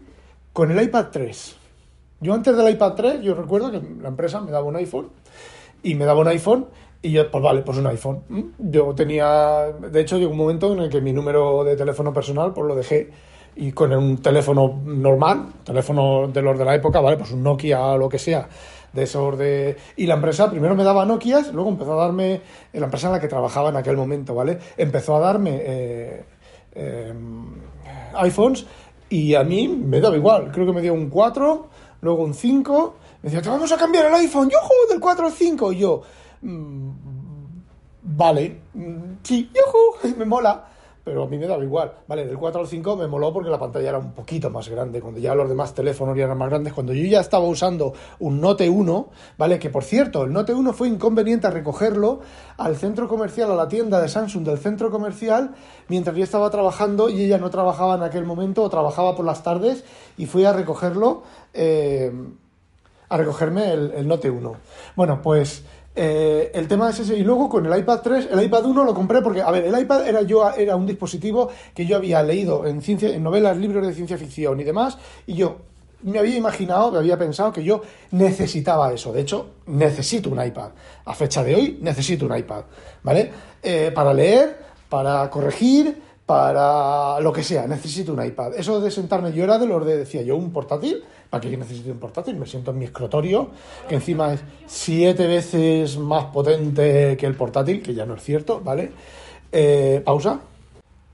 con 0.54 0.70
el 0.72 0.82
iPad 0.84 1.08
3. 1.12 1.56
Yo 2.22 2.34
antes 2.34 2.56
del 2.56 2.70
iPad 2.70 2.94
3, 2.96 3.22
yo 3.22 3.34
recuerdo 3.34 3.72
que 3.72 3.82
la 4.02 4.10
empresa 4.10 4.42
me 4.42 4.52
daba 4.52 4.66
un 4.66 4.76
iPhone 4.76 5.08
y 5.84 5.96
me 5.96 6.06
daba 6.06 6.22
un 6.22 6.28
iPhone 6.28 6.68
y 7.02 7.12
yo, 7.12 7.32
pues 7.32 7.44
vale, 7.44 7.62
pues 7.62 7.78
un 7.78 7.88
iPhone. 7.88 8.24
¿m? 8.30 8.46
Yo 8.58 8.94
tenía, 8.94 9.68
de 9.80 10.02
hecho, 10.02 10.18
llegó 10.18 10.32
un 10.32 10.38
momento 10.38 10.74
en 10.74 10.80
el 10.80 10.90
que 10.90 11.02
mi 11.02 11.14
número 11.14 11.64
de 11.64 11.76
teléfono 11.76 12.14
personal, 12.14 12.54
pues 12.54 12.68
lo 12.68 12.76
dejé 12.76 13.10
y 13.56 13.72
con 13.72 13.92
un 13.92 14.18
teléfono 14.18 14.80
normal, 14.86 15.48
teléfono 15.64 16.28
de 16.28 16.42
los 16.42 16.58
de 16.58 16.66
la 16.66 16.76
época, 16.76 17.02
vale, 17.02 17.18
pues 17.18 17.32
un 17.32 17.44
Nokia 17.44 17.82
o 17.82 17.98
lo 17.98 18.08
que 18.08 18.18
sea, 18.18 18.48
de 18.94 19.04
esos 19.04 19.38
de... 19.38 19.76
Y 19.98 20.06
la 20.06 20.16
empresa 20.16 20.50
primero 20.50 20.76
me 20.76 20.84
daba 20.84 21.06
Nokias, 21.06 21.54
luego 21.54 21.70
empezó 21.70 21.94
a 22.00 22.06
darme, 22.06 22.42
la 22.74 22.86
empresa 22.86 23.08
en 23.08 23.14
la 23.14 23.20
que 23.20 23.28
trabajaba 23.28 23.70
en 23.70 23.76
aquel 23.76 23.98
momento, 23.98 24.34
¿vale? 24.34 24.60
Empezó 24.78 25.16
a 25.16 25.20
darme 25.20 25.62
eh, 25.62 26.24
eh, 26.74 27.14
iPhones 28.16 28.66
y 29.10 29.36
a 29.36 29.44
mí 29.44 29.68
me 29.68 30.00
daba 30.00 30.16
igual, 30.16 30.52
creo 30.52 30.66
que 30.66 30.74
me 30.74 30.82
dio 30.82 30.94
un 30.94 31.10
4, 31.10 31.68
luego 32.02 32.24
un 32.24 32.34
5, 32.34 32.96
me 33.22 33.30
decía, 33.30 33.42
te 33.42 33.50
vamos 33.50 33.72
a 33.72 33.78
cambiar 33.78 34.06
el 34.06 34.14
iPhone, 34.16 34.50
yo 34.50 34.58
del 34.90 35.00
4 35.00 35.26
al 35.28 35.32
5, 35.34 35.72
y 35.74 35.80
yo, 35.80 36.02
"Mm, 36.42 36.90
vale, 38.04 38.62
mm, 38.74 39.14
sí, 39.24 39.52
yujú, 39.54 40.16
me 40.18 40.26
mola, 40.26 40.66
pero 41.04 41.24
a 41.24 41.28
mí 41.28 41.38
me 41.38 41.48
daba 41.48 41.64
igual, 41.64 41.92
vale, 42.08 42.26
del 42.26 42.38
4 42.38 42.62
al 42.62 42.68
5 42.68 42.96
me 42.96 43.08
moló 43.08 43.34
porque 43.34 43.50
la 43.50 43.58
pantalla 43.58 43.90
era 43.90 43.98
un 43.98 44.12
poquito 44.14 44.50
más 44.52 44.70
grande, 44.70 45.02
cuando 45.02 45.20
ya 45.20 45.34
los 45.34 45.50
demás 45.50 45.74
teléfonos 45.74 46.16
ya 46.16 46.26
eran 46.26 46.38
más 46.38 46.50
grandes, 46.50 46.72
cuando 46.74 46.94
yo 46.94 47.04
ya 47.08 47.20
estaba 47.20 47.46
usando 47.46 47.94
un 48.20 48.40
Note 48.40 48.70
1, 48.70 49.10
vale, 49.38 49.58
que 49.58 49.70
por 49.70 49.84
cierto, 49.84 50.24
el 50.24 50.32
Note 50.34 50.54
1 50.54 50.72
fue 50.72 50.88
inconveniente 50.88 51.50
recogerlo 51.50 52.20
al 52.58 52.76
centro 52.76 53.08
comercial, 53.08 53.52
a 53.52 53.56
la 53.56 53.68
tienda 53.68 54.00
de 54.00 54.08
Samsung 54.08 54.44
del 54.46 54.60
centro 54.60 54.92
comercial, 54.92 55.56
mientras 55.88 56.16
yo 56.16 56.24
estaba 56.24 56.50
trabajando 56.52 57.10
y 57.10 57.24
ella 57.24 57.38
no 57.40 57.50
trabajaba 57.50 57.96
en 57.96 58.04
aquel 58.04 58.26
momento 58.26 58.62
o 58.62 58.70
trabajaba 58.70 59.16
por 59.16 59.26
las 59.26 59.42
tardes 59.42 59.84
y 60.18 60.26
fui 60.28 60.46
a 60.46 60.54
recogerlo. 60.54 61.24
eh, 61.54 62.12
a 63.10 63.18
recogerme 63.18 63.72
el, 63.72 63.92
el 63.92 64.08
Note 64.08 64.30
1. 64.30 64.56
Bueno, 64.96 65.22
pues 65.22 65.64
eh, 65.96 66.52
el 66.54 66.68
tema 66.68 66.90
es 66.90 67.00
ese. 67.00 67.18
Y 67.18 67.24
luego 67.24 67.50
con 67.50 67.66
el 67.66 67.78
iPad 67.78 68.00
3, 68.02 68.30
el 68.32 68.44
iPad 68.44 68.66
1 68.66 68.84
lo 68.86 68.94
compré 68.94 69.22
porque, 69.22 69.42
a 69.42 69.52
ver, 69.52 69.66
el 69.66 69.78
iPad 69.78 70.08
era 70.08 70.22
yo 70.22 70.50
era 70.52 70.76
un 70.76 70.86
dispositivo 70.86 71.50
que 71.74 71.86
yo 71.86 71.98
había 71.98 72.24
leído 72.24 72.66
en 72.66 72.82
ciencia, 72.82 73.10
en 73.10 73.22
novelas, 73.22 73.58
libros 73.58 73.86
de 73.86 73.94
ciencia 73.94 74.18
ficción 74.18 74.60
y 74.60 74.64
demás, 74.64 74.98
y 75.28 75.34
yo 75.34 75.58
me 76.04 76.20
había 76.20 76.38
imaginado, 76.38 76.92
me 76.92 77.00
había 77.00 77.18
pensado 77.18 77.52
que 77.52 77.64
yo 77.64 77.82
necesitaba 78.12 78.94
eso. 78.94 79.12
De 79.12 79.22
hecho, 79.22 79.50
necesito 79.68 80.30
un 80.30 80.42
iPad. 80.42 80.70
A 81.04 81.14
fecha 81.14 81.44
de 81.44 81.56
hoy, 81.56 81.80
necesito 81.82 82.26
un 82.26 82.38
iPad, 82.38 82.64
¿vale? 83.04 83.32
Eh, 83.62 83.92
para 83.94 84.14
leer, 84.14 84.58
para 84.88 85.30
corregir, 85.30 86.02
para 86.30 87.20
lo 87.22 87.34
que 87.34 87.42
sea, 87.42 87.66
necesito 87.66 88.14
un 88.14 88.24
iPad. 88.24 88.54
Eso 88.56 88.80
de 88.80 88.92
sentarme, 88.92 89.34
yo 89.34 89.44
era 89.44 89.58
de 89.58 89.66
los 89.66 89.84
de, 89.84 89.98
decía 89.98 90.22
yo, 90.22 90.36
un 90.36 90.52
portátil, 90.52 91.04
¿para 91.28 91.42
qué 91.42 91.50
yo 91.50 91.58
necesito 91.58 91.92
un 91.92 91.98
portátil? 91.98 92.36
Me 92.36 92.46
siento 92.46 92.70
en 92.70 92.78
mi 92.78 92.86
escritorio, 92.86 93.50
que 93.88 93.96
encima 93.96 94.34
es 94.34 94.42
siete 94.68 95.26
veces 95.26 95.98
más 95.98 96.26
potente 96.26 97.18
que 97.18 97.26
el 97.26 97.34
portátil, 97.34 97.82
que 97.82 97.96
ya 97.96 98.06
no 98.06 98.14
es 98.14 98.22
cierto, 98.22 98.62
¿vale? 98.64 98.92
Eh, 99.52 100.04
pausa. 100.06 100.40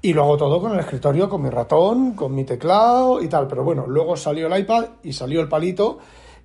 Y 0.01 0.11
lo 0.11 0.23
hago 0.23 0.35
todo 0.35 0.59
con 0.59 0.73
el 0.73 0.81
escritorio, 0.81 1.29
con 1.29 1.43
mi 1.43 1.49
ratón, 1.49 2.11
con 2.11 2.35
mi 2.35 2.43
teclado 2.43 3.21
y 3.21 3.29
tal. 3.29 3.47
Pero 3.47 3.63
bueno, 3.63 3.85
luego 3.87 4.17
salió 4.17 4.53
el 4.53 4.59
iPad 4.59 4.85
y 5.01 5.13
salió 5.13 5.39
el 5.39 5.47
palito. 5.47 5.97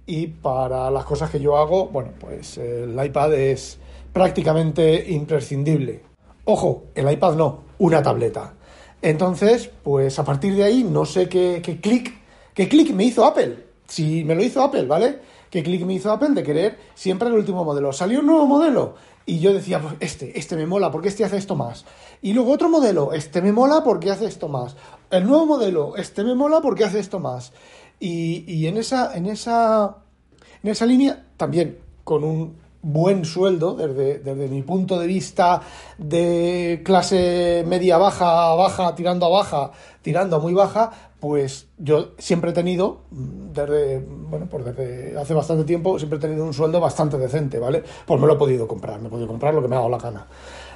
Y 0.07 0.29
para 0.29 0.93
las 0.93 1.05
cosas 1.05 1.29
que 1.29 1.41
yo 1.41 1.57
hago, 1.57 1.89
bueno, 1.89 2.11
pues 2.21 2.57
el 2.57 2.97
iPad 3.05 3.35
es 3.35 3.81
prácticamente 4.13 5.11
imprescindible. 5.11 6.05
Ojo, 6.45 6.85
el 6.95 7.11
iPad 7.11 7.35
no, 7.35 7.63
una 7.81 8.01
tableta. 8.01 8.55
Entonces, 9.03 9.71
pues 9.83 10.19
a 10.19 10.25
partir 10.25 10.55
de 10.55 10.65
ahí 10.65 10.85
no 10.85 11.07
sé 11.07 11.29
qué, 11.29 11.63
qué 11.65 11.81
clic, 11.81 12.15
qué 12.55 12.69
clic 12.69 12.93
me 12.93 13.05
hizo 13.05 13.25
Apple. 13.25 13.67
Si 13.89 14.25
me 14.25 14.35
lo 14.35 14.43
hizo 14.43 14.63
Apple, 14.63 14.85
¿vale? 14.85 15.21
¿Qué 15.51 15.63
clic 15.63 15.85
me 15.85 15.95
hizo 15.95 16.13
Apple 16.13 16.31
de 16.31 16.43
querer 16.43 16.79
siempre 16.95 17.29
el 17.29 17.35
último 17.35 17.65
modelo? 17.65 17.93
Salió 17.93 18.21
un 18.21 18.27
nuevo 18.27 18.47
modelo 18.47 18.95
y 19.27 19.41
yo 19.41 19.53
decía, 19.53 19.81
pues 19.81 19.95
este, 20.01 20.39
este 20.39 20.55
me 20.57 20.67
mola 20.67 20.93
porque 20.93 21.09
este 21.09 21.25
hace 21.25 21.39
esto 21.39 21.57
más. 21.57 21.85
Y 22.23 22.33
luego 22.33 22.53
otro 22.53 22.69
modelo, 22.69 23.13
este 23.13 23.43
me 23.43 23.53
mola 23.53 23.83
porque 23.83 24.11
hace 24.11 24.27
esto 24.27 24.49
más. 24.49 24.77
El 25.11 25.27
nuevo 25.27 25.47
modelo, 25.47 25.97
este 25.97 26.23
me 26.23 26.35
mola 26.35 26.61
porque 26.61 26.85
hace 26.85 27.01
esto 27.01 27.19
más. 27.19 27.53
Y, 27.99 28.45
y 28.47 28.67
en 28.67 28.77
esa, 28.77 29.17
en 29.17 29.27
esa, 29.27 29.97
en 30.63 30.71
esa 30.71 30.87
línea 30.87 31.27
también 31.37 31.79
con 32.05 32.23
un 32.23 32.60
buen 32.83 33.25
sueldo 33.25 33.75
desde, 33.75 34.19
desde 34.19 34.49
mi 34.49 34.63
punto 34.63 34.99
de 34.99 35.07
vista 35.07 35.61
de 35.99 36.83
clase 36.85 37.65
media 37.67 37.99
baja, 37.99 38.55
baja, 38.55 38.95
tirando 38.95 39.27
a 39.27 39.29
baja, 39.29 39.71
tirando 40.03 40.37
a 40.37 40.39
muy 40.39 40.55
baja, 40.55 40.91
pues 41.21 41.69
yo 41.77 42.13
siempre 42.19 42.51
he 42.51 42.55
tenido, 42.55 43.03
mm, 43.11 43.53
desde, 43.53 43.99
bueno, 44.01 44.47
pues 44.51 44.65
desde 44.65 45.19
hace 45.19 45.35
bastante 45.35 45.65
tiempo, 45.65 45.99
siempre 45.99 46.19
he 46.19 46.23
tenido 46.23 46.45
un 46.45 46.55
sueldo 46.55 46.81
bastante 46.81 47.19
decente, 47.19 47.59
¿vale? 47.59 47.85
Pues 48.07 48.19
me 48.19 48.27
lo 48.27 48.35
he 48.35 48.39
podido 48.39 48.67
comprar, 48.67 49.01
me 49.01 49.09
he 49.09 49.11
podido 49.11 49.29
comprar 49.29 49.53
lo 49.53 49.61
que 49.61 49.69
me 49.69 49.77
ha 49.77 49.81
dado 49.81 49.91
la 49.91 49.99
gana. 49.99 50.27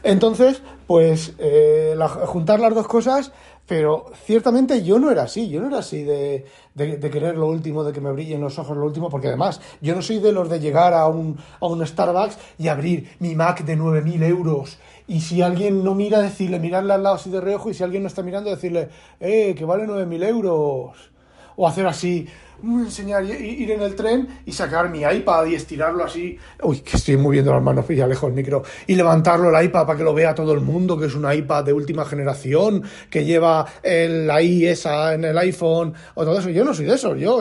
Entonces, 0.03 0.61
pues 0.87 1.33
eh, 1.39 1.97
juntar 2.27 2.61
las 2.61 2.75
dos 2.75 2.87
cosas, 2.87 3.33
pero 3.67 4.07
ciertamente 4.25 4.83
yo 4.83 4.99
no 4.99 5.11
era 5.11 5.23
así, 5.23 5.49
yo 5.49 5.61
no 5.61 5.69
era 5.69 5.79
así 5.79 6.03
de, 6.03 6.45
de, 6.75 7.11
querer 7.11 7.37
lo 7.37 7.47
último, 7.49 7.83
de 7.83 7.93
que 7.93 8.01
me 8.01 8.13
brillen 8.13 8.41
los 8.41 8.59
ojos 8.59 8.77
lo 8.77 8.85
último, 8.85 9.09
porque 9.09 9.29
además 9.29 9.61
yo 9.81 9.95
no 9.95 10.03
soy 10.03 10.19
de 10.19 10.33
los 10.33 10.51
de 10.51 10.61
llegar 10.61 10.93
a 10.93 11.07
un, 11.07 11.39
a 11.61 11.67
un 11.67 11.87
Starbucks 11.87 12.37
y 12.59 12.69
abrir 12.69 13.17
mi 13.21 13.35
Mac 13.35 13.65
de 13.65 13.79
9.000 13.79 14.23
euros. 14.25 14.79
Y 15.07 15.21
si 15.21 15.41
alguien 15.41 15.83
no 15.83 15.95
mira, 15.95 16.21
decirle, 16.21 16.59
mirarle 16.59 16.93
al 16.93 17.03
lado 17.03 17.17
así 17.17 17.31
de 17.31 17.41
reojo, 17.41 17.71
y 17.71 17.75
si 17.75 17.83
alguien 17.83 18.03
no 18.03 18.09
está 18.09 18.23
mirando, 18.23 18.51
decirle, 18.51 18.89
eh, 19.21 19.55
que 19.57 19.65
vale 19.65 19.87
9.000 19.87 20.29
euros. 20.29 21.11
O 21.57 21.69
hacer 21.69 21.87
así, 21.87 22.27
enseñar, 22.63 23.25
ir 23.25 23.71
en 23.71 23.83
el 23.83 23.95
tren 23.95 24.29
y 24.47 24.53
sacar 24.53 24.91
mi 24.91 25.03
iPad 25.03 25.47
y 25.47 25.55
estirarlo 25.55 26.05
así. 26.05 26.39
Uy, 26.63 26.81
que 26.81 26.97
estoy 26.97 27.17
moviendo 27.17 27.53
las 27.53 27.63
manos, 27.63 27.87
ya 27.89 28.07
lejos 28.07 28.29
el 28.29 28.35
micro. 28.35 28.63
Y 28.87 28.95
levantarlo 28.95 29.57
el 29.57 29.65
iPad 29.65 29.87
para 29.87 29.99
que 29.99 30.05
lo 30.05 30.15
vea 30.15 30.35
todo 30.35 30.53
el 30.53 30.61
mundo, 30.61 30.99
que 30.99 31.07
es 31.07 31.15
un 31.15 31.31
iPad 31.31 31.65
de 31.65 31.73
última 31.73 32.05
generación, 32.05 32.83
que 33.11 33.25
lleva 33.25 33.67
el, 33.83 34.27
la 34.27 34.43
I 34.43 34.67
esa 34.67 35.15
en 35.15 35.25
el 35.25 35.39
iPhone, 35.39 35.95
o 36.15 36.25
todo 36.25 36.39
eso. 36.39 36.51
Yo 36.51 36.65
no 36.65 36.75
soy 36.75 36.87
de 36.87 36.95
eso. 36.95 37.17
Yo, 37.17 37.41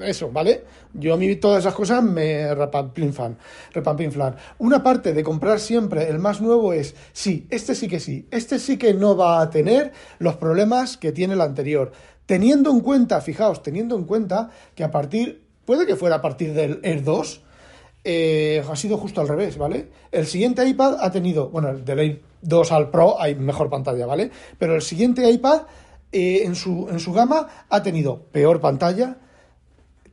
eso, 0.00 0.30
¿vale? 0.30 0.64
Yo 0.92 1.14
a 1.14 1.16
mí 1.16 1.34
todas 1.36 1.60
esas 1.60 1.74
cosas 1.74 2.02
me 2.02 2.54
repampinflan, 2.54 3.36
repampinflan. 3.72 4.36
Una 4.58 4.82
parte 4.82 5.12
de 5.12 5.24
comprar 5.24 5.58
siempre 5.58 6.08
el 6.08 6.18
más 6.18 6.40
nuevo 6.40 6.72
es, 6.72 6.94
sí, 7.12 7.46
este 7.50 7.74
sí 7.74 7.88
que 7.88 8.00
sí, 8.00 8.26
este 8.30 8.58
sí 8.58 8.76
que 8.76 8.94
no 8.94 9.16
va 9.16 9.40
a 9.40 9.50
tener 9.50 9.92
los 10.18 10.36
problemas 10.36 10.96
que 10.96 11.12
tiene 11.12 11.34
el 11.34 11.40
anterior. 11.40 11.92
Teniendo 12.26 12.70
en 12.70 12.80
cuenta, 12.80 13.20
fijaos, 13.20 13.62
teniendo 13.62 13.96
en 13.96 14.04
cuenta 14.04 14.50
que 14.74 14.84
a 14.84 14.90
partir, 14.90 15.44
puede 15.64 15.86
que 15.86 15.96
fuera 15.96 16.16
a 16.16 16.22
partir 16.22 16.54
del 16.54 16.80
Air 16.82 17.04
2, 17.04 17.40
eh, 18.04 18.62
ha 18.68 18.76
sido 18.76 18.98
justo 18.98 19.20
al 19.20 19.28
revés, 19.28 19.56
¿vale? 19.58 19.88
El 20.12 20.26
siguiente 20.26 20.66
iPad 20.66 20.96
ha 21.00 21.10
tenido, 21.10 21.48
bueno, 21.48 21.70
el 21.70 21.84
del 21.84 21.98
Air 21.98 22.22
2 22.42 22.72
al 22.72 22.90
Pro 22.90 23.20
hay 23.20 23.34
mejor 23.34 23.70
pantalla, 23.70 24.06
¿vale? 24.06 24.30
Pero 24.58 24.74
el 24.74 24.82
siguiente 24.82 25.28
iPad 25.30 25.62
eh, 26.12 26.42
en, 26.44 26.54
su, 26.54 26.88
en 26.90 27.00
su 27.00 27.12
gama 27.12 27.48
ha 27.68 27.82
tenido 27.82 28.20
peor 28.30 28.60
pantalla, 28.60 29.16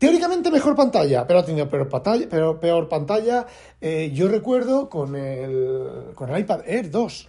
teóricamente 0.01 0.50
mejor 0.50 0.75
pantalla, 0.75 1.27
pero 1.27 1.39
ha 1.39 1.46
tenido 1.46 1.70
peor 1.70 1.88
pantalla. 1.88 2.27
Peor, 2.27 2.60
peor 2.60 2.89
pantalla. 2.89 3.46
Eh, 3.80 4.12
yo 4.13 4.27
recuerdo 4.27 4.89
con 4.89 5.15
el, 5.15 6.12
con 6.15 6.32
el 6.32 6.39
iPad 6.39 6.62
Air 6.65 6.89
2, 6.89 7.27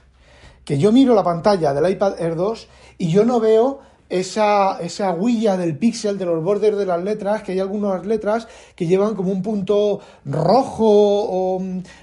que 0.65 0.79
yo 0.79 0.91
miro 0.91 1.15
la 1.15 1.23
pantalla 1.23 1.75
del 1.75 1.91
iPad 1.91 2.19
Air 2.19 2.35
2 2.35 2.69
y 2.97 3.11
yo 3.11 3.27
no 3.27 3.41
veo 3.41 3.81
esa, 4.13 4.79
esa 4.79 5.13
huella 5.13 5.57
del 5.57 5.79
píxel, 5.79 6.19
de 6.19 6.27
los 6.27 6.45
bordes 6.45 6.77
de 6.77 6.85
las 6.85 7.03
letras, 7.03 7.43
que 7.43 7.53
hay 7.53 7.61
algunas 7.61 8.05
letras 8.05 8.47
que 8.77 8.87
llevan 8.87 9.15
como 9.15 9.33
un 9.33 9.41
punto 9.41 10.01
rojo 10.27 11.59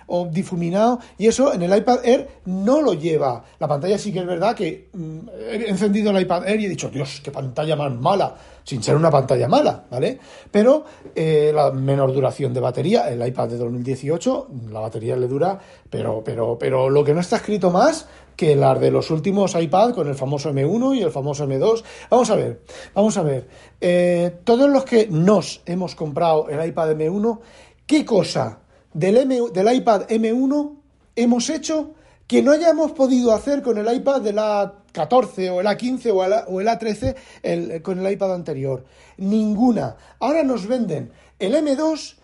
o, 0.08 0.26
difuminado, 0.32 1.00
y 1.20 1.28
eso 1.28 1.54
en 1.54 1.62
el 1.62 1.78
iPad 1.78 2.00
Air 2.04 2.28
no 2.46 2.82
lo 2.82 2.96
lleva. 2.96 3.44
La 3.60 3.68
pantalla 3.68 4.00
sí 4.00 4.12
que 4.12 4.20
es 4.20 4.26
verdad 4.26 4.56
que 4.56 4.90
mm, 4.92 5.20
he 5.52 5.70
encendido 5.70 6.10
el 6.10 6.20
iPad 6.24 6.48
Air 6.48 6.60
y 6.62 6.66
he 6.66 6.70
dicho, 6.70 6.90
Dios, 6.90 7.22
qué 7.24 7.30
pantalla 7.30 7.76
más 7.76 7.94
mala, 7.94 8.36
sin 8.64 8.82
ser 8.82 8.96
una 8.96 9.12
pantalla 9.12 9.48
mala, 9.48 9.86
¿vale? 9.92 10.18
Pero 10.50 10.86
eh, 11.14 11.52
la 11.54 11.70
menor 11.70 12.12
duración 12.12 12.56
de 12.56 12.60
batería, 12.60 13.08
el 13.08 13.26
iPad 13.26 13.50
de 13.50 13.58
2018, 13.58 14.48
la 14.72 14.80
batería 14.80 15.16
le 15.16 15.28
dura, 15.28 15.60
pero, 15.92 16.24
pero, 16.26 16.58
pero 16.58 16.90
lo 16.90 17.04
que 17.04 17.14
no 17.14 17.20
está 17.20 17.36
escrito 17.36 17.70
más 17.70 18.08
que 18.40 18.56
las 18.56 18.80
de 18.80 18.90
los 18.90 19.12
últimos 19.12 19.54
iPad 19.54 19.94
con 19.94 20.08
el 20.08 20.16
famoso 20.16 20.54
M1 20.54 20.96
y 20.96 21.02
el 21.02 21.12
famoso 21.12 21.46
M2. 21.46 21.84
Vamos 22.10 22.30
a 22.30 22.36
ver, 22.36 22.62
vamos 22.96 23.18
a 23.18 23.22
ver. 23.22 23.50
Eh, 23.82 24.38
todos 24.46 24.70
los 24.70 24.86
que 24.86 25.08
nos 25.08 25.62
hemos 25.66 25.94
comprado 25.94 26.48
el 26.48 26.66
iPad 26.66 26.92
M1, 26.92 27.40
¿qué 27.86 28.06
cosa 28.06 28.60
del, 28.94 29.18
M, 29.18 29.42
del 29.52 29.74
iPad 29.74 30.08
M1 30.08 30.74
hemos 31.18 31.50
hecho 31.50 31.96
que 32.28 32.42
no 32.42 32.54
hayamos 32.54 32.94
podido 32.94 33.34
hacer 33.34 33.62
con 33.62 33.78
el 33.78 33.94
iPad 33.94 34.22
de 34.22 34.32
la 34.32 34.74
14 34.94 35.50
o 35.50 35.60
el 35.60 35.68
A15 35.68 36.14
o 36.14 36.24
el, 36.24 36.34
o 36.48 36.62
el 36.62 36.68
A13 36.68 37.16
el, 37.44 37.82
con 37.82 38.00
el 38.00 38.10
iPad 38.10 38.36
anterior? 38.36 38.86
Ninguna. 39.18 39.98
Ahora 40.18 40.44
nos 40.44 40.66
venden 40.66 41.12
el 41.40 41.56
M2 41.56 42.16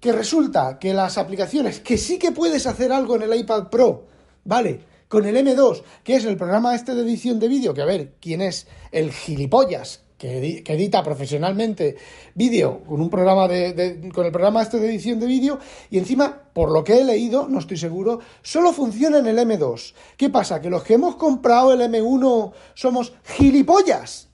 que 0.00 0.10
resulta 0.10 0.80
que 0.80 0.92
las 0.92 1.16
aplicaciones 1.16 1.78
que 1.78 1.96
sí 1.96 2.18
que 2.18 2.32
puedes 2.32 2.66
hacer 2.66 2.90
algo 2.90 3.14
en 3.14 3.22
el 3.22 3.38
iPad 3.38 3.68
Pro, 3.68 4.06
¿vale? 4.44 4.89
Con 5.10 5.26
el 5.26 5.36
M2, 5.36 5.82
que 6.04 6.14
es 6.14 6.24
el 6.24 6.36
programa 6.36 6.72
este 6.72 6.94
de 6.94 7.02
edición 7.02 7.40
de 7.40 7.48
vídeo, 7.48 7.74
que 7.74 7.82
a 7.82 7.84
ver, 7.84 8.14
¿quién 8.20 8.40
es 8.40 8.68
el 8.92 9.10
gilipollas 9.10 10.04
que, 10.16 10.62
edita 10.64 11.02
profesionalmente 11.02 11.96
vídeo 12.36 12.84
con 12.84 13.00
un 13.00 13.10
programa 13.10 13.48
de, 13.48 14.08
con 14.14 14.24
el 14.24 14.30
programa 14.30 14.62
este 14.62 14.78
de 14.78 14.88
edición 14.88 15.18
de 15.18 15.26
vídeo 15.26 15.58
y 15.90 15.98
encima, 15.98 16.40
por 16.52 16.70
lo 16.70 16.84
que 16.84 17.00
he 17.00 17.04
leído, 17.04 17.48
no 17.48 17.58
estoy 17.58 17.76
seguro, 17.76 18.20
solo 18.40 18.72
funciona 18.72 19.18
en 19.18 19.26
el 19.26 19.38
M2. 19.38 19.94
¿Qué 20.16 20.30
pasa? 20.30 20.60
¿Que 20.60 20.70
los 20.70 20.84
que 20.84 20.94
hemos 20.94 21.16
comprado 21.16 21.72
el 21.72 21.80
M1 21.80 22.52
somos 22.74 23.12
gilipollas? 23.24 24.28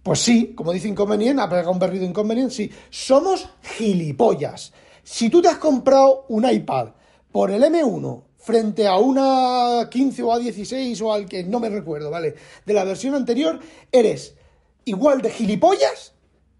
Pues 0.00 0.20
sí, 0.20 0.54
como 0.54 0.72
dice 0.72 0.86
Inconveniente, 0.86 1.42
ha 1.42 1.48
pegado 1.48 1.72
un 1.72 1.80
berrido 1.80 2.04
Inconveniente, 2.04 2.54
sí, 2.54 2.70
somos 2.88 3.48
gilipollas. 3.62 4.72
Si 5.02 5.28
tú 5.28 5.42
te 5.42 5.48
has 5.48 5.58
comprado 5.58 6.26
un 6.28 6.48
iPad 6.48 6.90
por 7.32 7.50
el 7.50 7.64
M1 7.64 8.22
frente 8.44 8.86
a 8.86 8.98
una 8.98 9.88
15 9.88 10.22
o 10.22 10.32
a 10.32 10.38
16 10.38 11.00
o 11.00 11.12
al 11.14 11.24
que 11.24 11.44
no 11.44 11.60
me 11.60 11.70
recuerdo, 11.70 12.10
¿vale? 12.10 12.34
De 12.66 12.74
la 12.74 12.84
versión 12.84 13.14
anterior, 13.14 13.58
eres 13.90 14.36
igual 14.84 15.22
de 15.22 15.30
gilipollas 15.30 16.12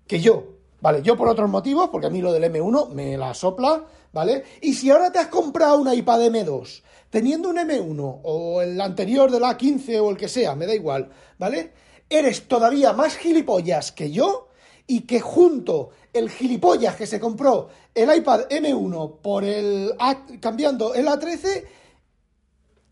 que 0.07 0.19
yo, 0.19 0.55
¿vale? 0.81 1.03
Yo 1.03 1.15
por 1.15 1.29
otros 1.29 1.51
motivos, 1.51 1.91
porque 1.91 2.07
a 2.07 2.11
mí 2.11 2.23
lo 2.23 2.33
del 2.33 2.45
M1 2.45 2.89
me 2.89 3.19
la 3.19 3.35
sopla, 3.35 3.85
¿vale? 4.15 4.45
Y 4.63 4.73
si 4.73 4.91
ahora 4.91 5.13
te 5.13 5.19
has 5.19 5.29
comprado 5.29 5.79
una 5.79 5.95
iPad 5.95 6.23
M2, 6.23 6.83
teniendo 7.11 7.51
un 7.51 7.57
M1 7.57 8.21
o 8.23 8.63
el 8.63 8.81
anterior 8.81 9.31
de 9.31 9.41
la 9.41 9.55
15 9.55 10.01
o 10.01 10.11
el 10.11 10.17
que 10.17 10.29
sea, 10.29 10.55
me 10.55 10.67
da 10.67 10.75
igual, 10.75 11.11
¿vale? 11.39 11.75
Eres 12.09 12.49
todavía 12.49 12.95
más 12.95 13.19
gilipollas 13.19 13.93
que 13.93 14.11
yo 14.11 14.44
y 14.87 15.03
que 15.03 15.21
junto 15.21 15.91
el 16.13 16.31
gilipollas 16.31 16.97
que 16.97 17.07
se 17.07 17.19
compró 17.19 17.69
el 17.95 18.15
iPad 18.15 18.49
M1 18.49 19.19
por 19.23 19.45
el 19.45 19.93
cambiando 20.41 20.95
el 20.95 21.07
A13 21.07 21.65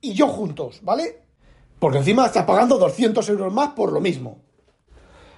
y 0.01 0.13
yo 0.15 0.29
juntos, 0.29 0.81
¿vale? 0.83 1.23
Porque 1.79 1.99
encima 1.99 2.27
estás 2.27 2.45
pagando 2.45 2.79
200 2.79 3.29
euros 3.29 3.53
más 3.53 3.71
por 3.71 3.93
lo 3.93 4.01
mismo. 4.01 4.39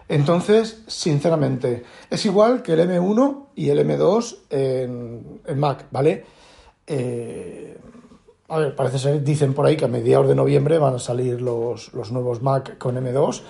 Entonces, 0.08 0.82
sinceramente, 0.86 1.84
es 2.10 2.26
igual 2.26 2.62
que 2.62 2.74
el 2.74 2.80
M1 2.80 3.46
y 3.54 3.70
el 3.70 3.78
M2 3.78 4.36
en, 4.50 5.40
en 5.46 5.58
Mac, 5.58 5.86
¿vale? 5.90 6.24
Eh, 6.86 7.78
a 8.48 8.58
ver, 8.58 8.76
parece 8.76 8.98
ser, 8.98 9.24
dicen 9.24 9.54
por 9.54 9.64
ahí 9.64 9.76
que 9.76 9.86
a 9.86 9.88
mediados 9.88 10.28
de 10.28 10.34
noviembre 10.34 10.78
van 10.78 10.94
a 10.94 10.98
salir 10.98 11.40
los, 11.40 11.94
los 11.94 12.12
nuevos 12.12 12.42
Mac 12.42 12.76
con 12.76 12.96
M2. 12.96 13.40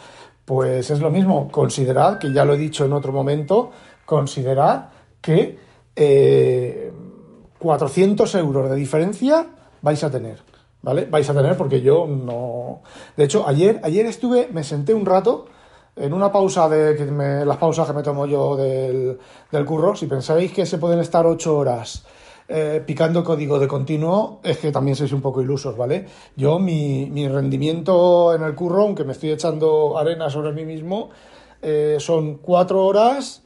Pues 0.44 0.90
es 0.90 1.00
lo 1.00 1.10
mismo, 1.10 1.50
considerad, 1.50 2.18
que 2.18 2.32
ya 2.32 2.44
lo 2.44 2.54
he 2.54 2.58
dicho 2.58 2.84
en 2.84 2.92
otro 2.92 3.12
momento, 3.12 3.70
considerad 4.04 4.90
que 5.20 5.58
400 7.58 8.34
eh, 8.34 8.38
euros 8.38 8.68
de 8.68 8.76
diferencia 8.76 9.46
vais 9.80 10.04
a 10.04 10.10
tener, 10.10 10.42
¿vale? 10.82 11.06
Vais 11.06 11.28
a 11.28 11.34
tener 11.34 11.56
porque 11.56 11.80
yo 11.80 12.06
no... 12.06 12.82
De 13.16 13.24
hecho, 13.24 13.48
ayer, 13.48 13.80
ayer 13.82 14.04
estuve, 14.06 14.48
me 14.52 14.64
senté 14.64 14.92
un 14.92 15.06
rato 15.06 15.46
en 15.96 16.12
una 16.12 16.30
pausa 16.30 16.68
de 16.68 16.96
que 16.96 17.04
las 17.06 17.56
pausas 17.56 17.86
que 17.86 17.92
me 17.94 18.02
tomo 18.02 18.26
yo 18.26 18.56
del, 18.56 19.18
del 19.50 19.64
curro, 19.64 19.96
si 19.96 20.06
pensáis 20.06 20.52
que 20.52 20.66
se 20.66 20.78
pueden 20.78 20.98
estar 20.98 21.26
8 21.26 21.56
horas 21.56 22.04
eh, 22.48 22.82
picando 22.84 23.24
código 23.24 23.58
de 23.58 23.68
continuo, 23.68 24.40
es 24.42 24.58
que 24.58 24.72
también 24.72 24.96
sois 24.96 25.12
un 25.12 25.20
poco 25.20 25.42
ilusos, 25.42 25.76
¿vale? 25.76 26.06
Yo, 26.36 26.58
mi, 26.58 27.08
mi 27.10 27.28
rendimiento 27.28 28.34
en 28.34 28.42
el 28.42 28.54
curro, 28.54 28.82
aunque 28.82 29.04
me 29.04 29.12
estoy 29.12 29.30
echando 29.30 29.98
arena 29.98 30.30
sobre 30.30 30.52
mí 30.52 30.64
mismo, 30.64 31.10
eh, 31.62 31.96
son 31.98 32.36
4 32.38 32.84
horas 32.84 33.44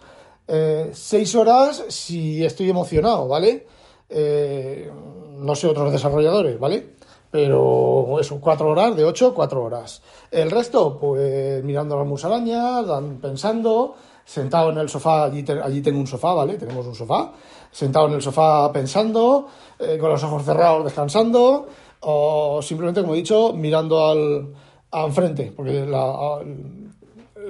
eh, 0.51 0.93
seis 0.95 1.35
horas 1.35 1.85
si 1.89 2.43
estoy 2.43 2.71
emocionado, 2.71 3.29
¿vale? 3.29 3.67
Eh, 4.09 4.91
no 5.37 5.55
sé 5.55 5.67
otros 5.67 5.93
desarrolladores, 5.93 6.59
¿vale? 6.59 6.95
Pero 7.31 8.19
eso, 8.19 8.41
cuatro 8.41 8.71
horas, 8.71 8.97
de 8.97 9.05
ocho, 9.05 9.35
cuatro 9.35 9.63
horas. 9.63 10.01
El 10.31 10.51
resto, 10.51 10.99
pues 10.99 11.63
mirando 11.63 11.99
las 11.99 12.07
musarañas, 12.07 12.87
pensando, 13.21 13.95
sentado 14.29 14.71
en 14.71 14.77
el 14.77 14.91
sofá, 14.91 15.25
allí, 15.25 15.43
allí 15.65 15.81
tengo 15.81 15.99
un 15.99 16.07
sofá, 16.07 16.35
¿vale? 16.35 16.59
Tenemos 16.59 16.87
un 16.87 16.95
sofá, 16.95 17.33
sentado 17.71 18.09
en 18.09 18.13
el 18.13 18.21
sofá 18.21 18.71
pensando, 18.71 19.49
eh, 19.79 19.97
con 19.99 20.11
los 20.11 20.23
ojos 20.23 20.45
cerrados 20.45 20.85
descansando, 20.85 21.67
o 22.01 22.61
simplemente, 22.61 23.01
como 23.01 23.15
he 23.15 23.17
dicho, 23.17 23.55
mirando 23.55 24.07
al, 24.07 24.49
a 24.91 25.05
enfrente, 25.07 25.51
porque 25.57 25.87
la, 25.87 26.41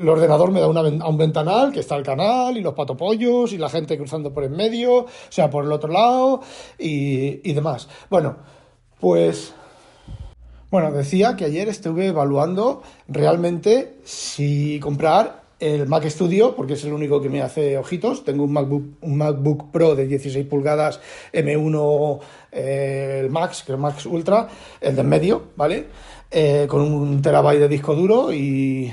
el 0.00 0.08
ordenador 0.08 0.52
me 0.52 0.60
da 0.60 0.66
a 0.66 1.08
un 1.08 1.18
ventanal 1.18 1.72
que 1.72 1.80
está 1.80 1.96
el 1.96 2.04
canal 2.04 2.56
y 2.56 2.60
los 2.60 2.74
patopollos 2.74 3.52
y 3.52 3.58
la 3.58 3.68
gente 3.68 3.98
cruzando 3.98 4.32
por 4.32 4.44
en 4.44 4.52
medio, 4.52 4.98
o 4.98 5.06
sea, 5.30 5.50
por 5.50 5.64
el 5.64 5.72
otro 5.72 5.92
lado 5.92 6.42
y, 6.78 7.52
demás. 7.52 7.88
Bueno, 8.08 8.36
pues 9.00 9.52
bueno, 10.70 10.92
decía 10.92 11.34
que 11.34 11.44
ayer 11.44 11.66
estuve 11.68 12.06
evaluando 12.06 12.82
realmente 13.08 13.98
si 14.04 14.78
comprar 14.78 15.47
el 15.58 15.88
Mac 15.88 16.04
Studio, 16.08 16.54
porque 16.54 16.74
es 16.74 16.84
el 16.84 16.92
único 16.92 17.20
que 17.20 17.28
me 17.28 17.42
hace 17.42 17.76
ojitos. 17.76 18.24
Tengo 18.24 18.44
un 18.44 18.52
MacBook, 18.52 18.84
un 19.00 19.16
MacBook 19.16 19.70
Pro 19.70 19.94
de 19.94 20.06
16 20.06 20.46
pulgadas 20.46 21.00
M1, 21.32 22.20
eh, 22.52 23.20
el 23.24 23.30
Max, 23.30 23.64
que 23.64 23.72
es 23.72 23.78
Max 23.78 24.06
Ultra, 24.06 24.48
el 24.80 24.94
de 24.94 25.00
en 25.00 25.08
medio, 25.08 25.42
¿vale? 25.56 25.86
Eh, 26.30 26.66
con 26.68 26.82
un 26.82 27.20
terabyte 27.22 27.60
de 27.60 27.68
disco 27.68 27.94
duro 27.94 28.32
y 28.32 28.92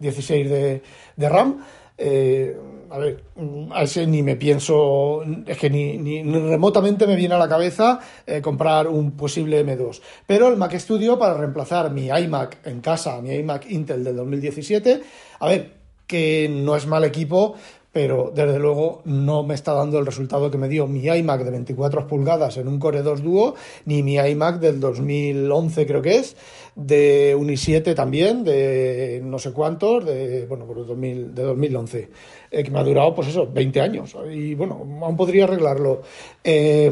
16 0.00 0.50
de, 0.50 0.82
RAM. 1.16 1.64
Eh, 1.96 2.56
a 2.90 2.98
ver, 2.98 3.24
a 3.72 3.82
ese 3.82 4.06
ni 4.06 4.22
me 4.22 4.36
pienso, 4.36 5.22
es 5.46 5.58
que 5.58 5.70
ni, 5.70 5.96
ni, 5.96 6.22
remotamente 6.22 7.06
me 7.06 7.16
viene 7.16 7.34
a 7.34 7.38
la 7.38 7.48
cabeza 7.48 8.00
comprar 8.42 8.88
un 8.88 9.12
posible 9.12 9.64
M2. 9.64 10.00
Pero 10.26 10.48
el 10.48 10.56
Mac 10.56 10.74
Studio 10.76 11.18
para 11.18 11.34
reemplazar 11.34 11.90
mi 11.90 12.06
iMac 12.06 12.66
en 12.66 12.80
casa, 12.80 13.20
mi 13.20 13.32
iMac 13.34 13.70
Intel 13.70 14.04
del 14.04 14.16
2017, 14.16 15.02
a 15.40 15.48
ver, 15.48 15.83
que 16.06 16.48
no 16.50 16.76
es 16.76 16.86
mal 16.86 17.04
equipo, 17.04 17.54
pero 17.94 18.32
desde 18.34 18.58
luego 18.58 19.02
no 19.04 19.44
me 19.44 19.54
está 19.54 19.72
dando 19.72 20.00
el 20.00 20.06
resultado 20.06 20.50
que 20.50 20.58
me 20.58 20.68
dio 20.68 20.88
mi 20.88 21.06
iMac 21.06 21.44
de 21.44 21.50
24 21.52 22.08
pulgadas 22.08 22.56
en 22.56 22.66
un 22.66 22.80
Core 22.80 23.02
2 23.02 23.22
Duo, 23.22 23.54
ni 23.84 24.02
mi 24.02 24.16
iMac 24.16 24.58
del 24.58 24.80
2011 24.80 25.86
creo 25.86 26.02
que 26.02 26.16
es, 26.16 26.36
de 26.74 27.36
un 27.38 27.48
i7 27.48 27.94
también, 27.94 28.42
de 28.42 29.22
no 29.24 29.38
sé 29.38 29.52
cuántos, 29.52 30.04
de, 30.04 30.44
bueno, 30.46 30.66
2000, 30.66 31.36
de 31.36 31.42
2011, 31.44 32.10
eh, 32.50 32.64
que 32.64 32.70
me 32.72 32.80
ha 32.80 32.82
durado, 32.82 33.14
pues 33.14 33.28
eso, 33.28 33.48
20 33.50 33.80
años. 33.80 34.16
Y 34.28 34.56
bueno, 34.56 34.84
aún 35.00 35.16
podría 35.16 35.44
arreglarlo. 35.44 36.02
Eh, 36.42 36.90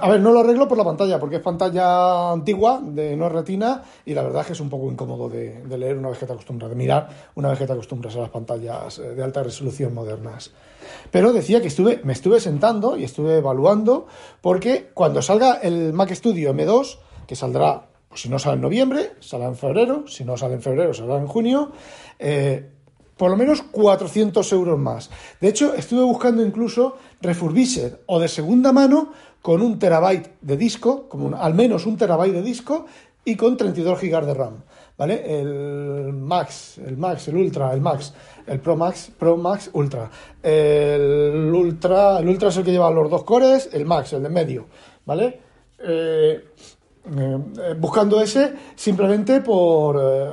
a 0.00 0.08
ver, 0.08 0.20
no 0.20 0.32
lo 0.32 0.40
arreglo 0.40 0.66
por 0.66 0.78
la 0.78 0.84
pantalla, 0.84 1.18
porque 1.18 1.36
es 1.36 1.42
pantalla 1.42 2.32
antigua, 2.32 2.80
de 2.82 3.14
no 3.14 3.28
retina, 3.28 3.82
y 4.06 4.14
la 4.14 4.22
verdad 4.22 4.40
es 4.40 4.46
que 4.46 4.52
es 4.54 4.60
un 4.60 4.70
poco 4.70 4.90
incómodo 4.90 5.28
de, 5.28 5.62
leer 5.76 5.98
una 5.98 6.08
vez 6.08 6.18
que 6.18 6.24
te 6.24 6.32
acostumbras, 6.32 6.70
de 6.70 6.76
mirar 6.76 7.08
una 7.34 7.50
vez 7.50 7.58
que 7.58 7.66
te 7.66 7.72
acostumbras 7.74 8.16
a 8.16 8.20
las 8.20 8.30
pantallas 8.30 8.98
eh, 8.98 9.14
de 9.14 9.22
alta 9.22 9.42
resolución 9.42 9.92
modernas. 9.92 10.50
Pero 11.10 11.32
decía 11.32 11.60
que 11.60 11.68
estuve, 11.68 12.00
me 12.04 12.14
estuve 12.14 12.40
sentando 12.40 12.96
y 12.96 13.04
estuve 13.04 13.36
evaluando, 13.36 14.06
porque 14.40 14.90
cuando 14.94 15.20
salga 15.20 15.54
el 15.56 15.92
Mac 15.92 16.10
Studio 16.14 16.54
M2, 16.54 16.98
que 17.26 17.36
saldrá, 17.36 17.88
pues 18.08 18.22
si 18.22 18.30
no 18.30 18.38
sale 18.38 18.54
en 18.54 18.62
noviembre, 18.62 19.12
saldrá 19.20 19.48
en 19.48 19.56
febrero, 19.56 20.08
si 20.08 20.24
no 20.24 20.38
sale 20.38 20.54
en 20.54 20.62
febrero, 20.62 20.94
saldrá 20.94 21.18
en 21.18 21.26
junio, 21.26 21.72
eh, 22.18 22.70
por 23.16 23.30
lo 23.30 23.36
menos 23.36 23.62
400 23.62 24.52
euros 24.52 24.78
más. 24.78 25.10
De 25.40 25.48
hecho, 25.48 25.74
estuve 25.74 26.02
buscando 26.02 26.44
incluso 26.44 26.96
refurbished 27.20 27.94
o 28.06 28.20
de 28.20 28.28
segunda 28.28 28.72
mano 28.72 29.12
con 29.46 29.62
un 29.62 29.78
terabyte 29.78 30.38
de 30.40 30.56
disco, 30.56 31.08
como 31.08 31.36
al 31.36 31.54
menos 31.54 31.86
un 31.86 31.96
terabyte 31.96 32.32
de 32.32 32.42
disco 32.42 32.84
y 33.24 33.36
con 33.36 33.56
32 33.56 34.00
GB 34.00 34.26
de 34.26 34.34
RAM. 34.34 34.54
¿Vale? 34.98 35.40
El 35.40 36.12
Max, 36.14 36.78
el 36.84 36.96
Max, 36.96 37.28
el 37.28 37.36
Ultra, 37.36 37.72
el 37.72 37.80
Max, 37.80 38.12
el 38.44 38.58
Pro 38.58 38.74
Max, 38.74 39.12
Pro 39.16 39.36
Max 39.36 39.70
Ultra. 39.72 40.10
El 40.42 41.48
Ultra, 41.54 42.18
el 42.18 42.28
Ultra 42.28 42.48
es 42.48 42.56
el 42.56 42.64
que 42.64 42.72
lleva 42.72 42.90
los 42.90 43.08
dos 43.08 43.22
cores, 43.22 43.70
el 43.72 43.84
Max, 43.86 44.14
el 44.14 44.24
de 44.24 44.30
medio, 44.30 44.66
¿vale? 45.04 45.38
Eh, 45.78 46.44
eh, 47.16 47.38
buscando 47.78 48.20
ese 48.20 48.52
simplemente 48.74 49.42
por, 49.42 49.96
eh, 49.96 50.30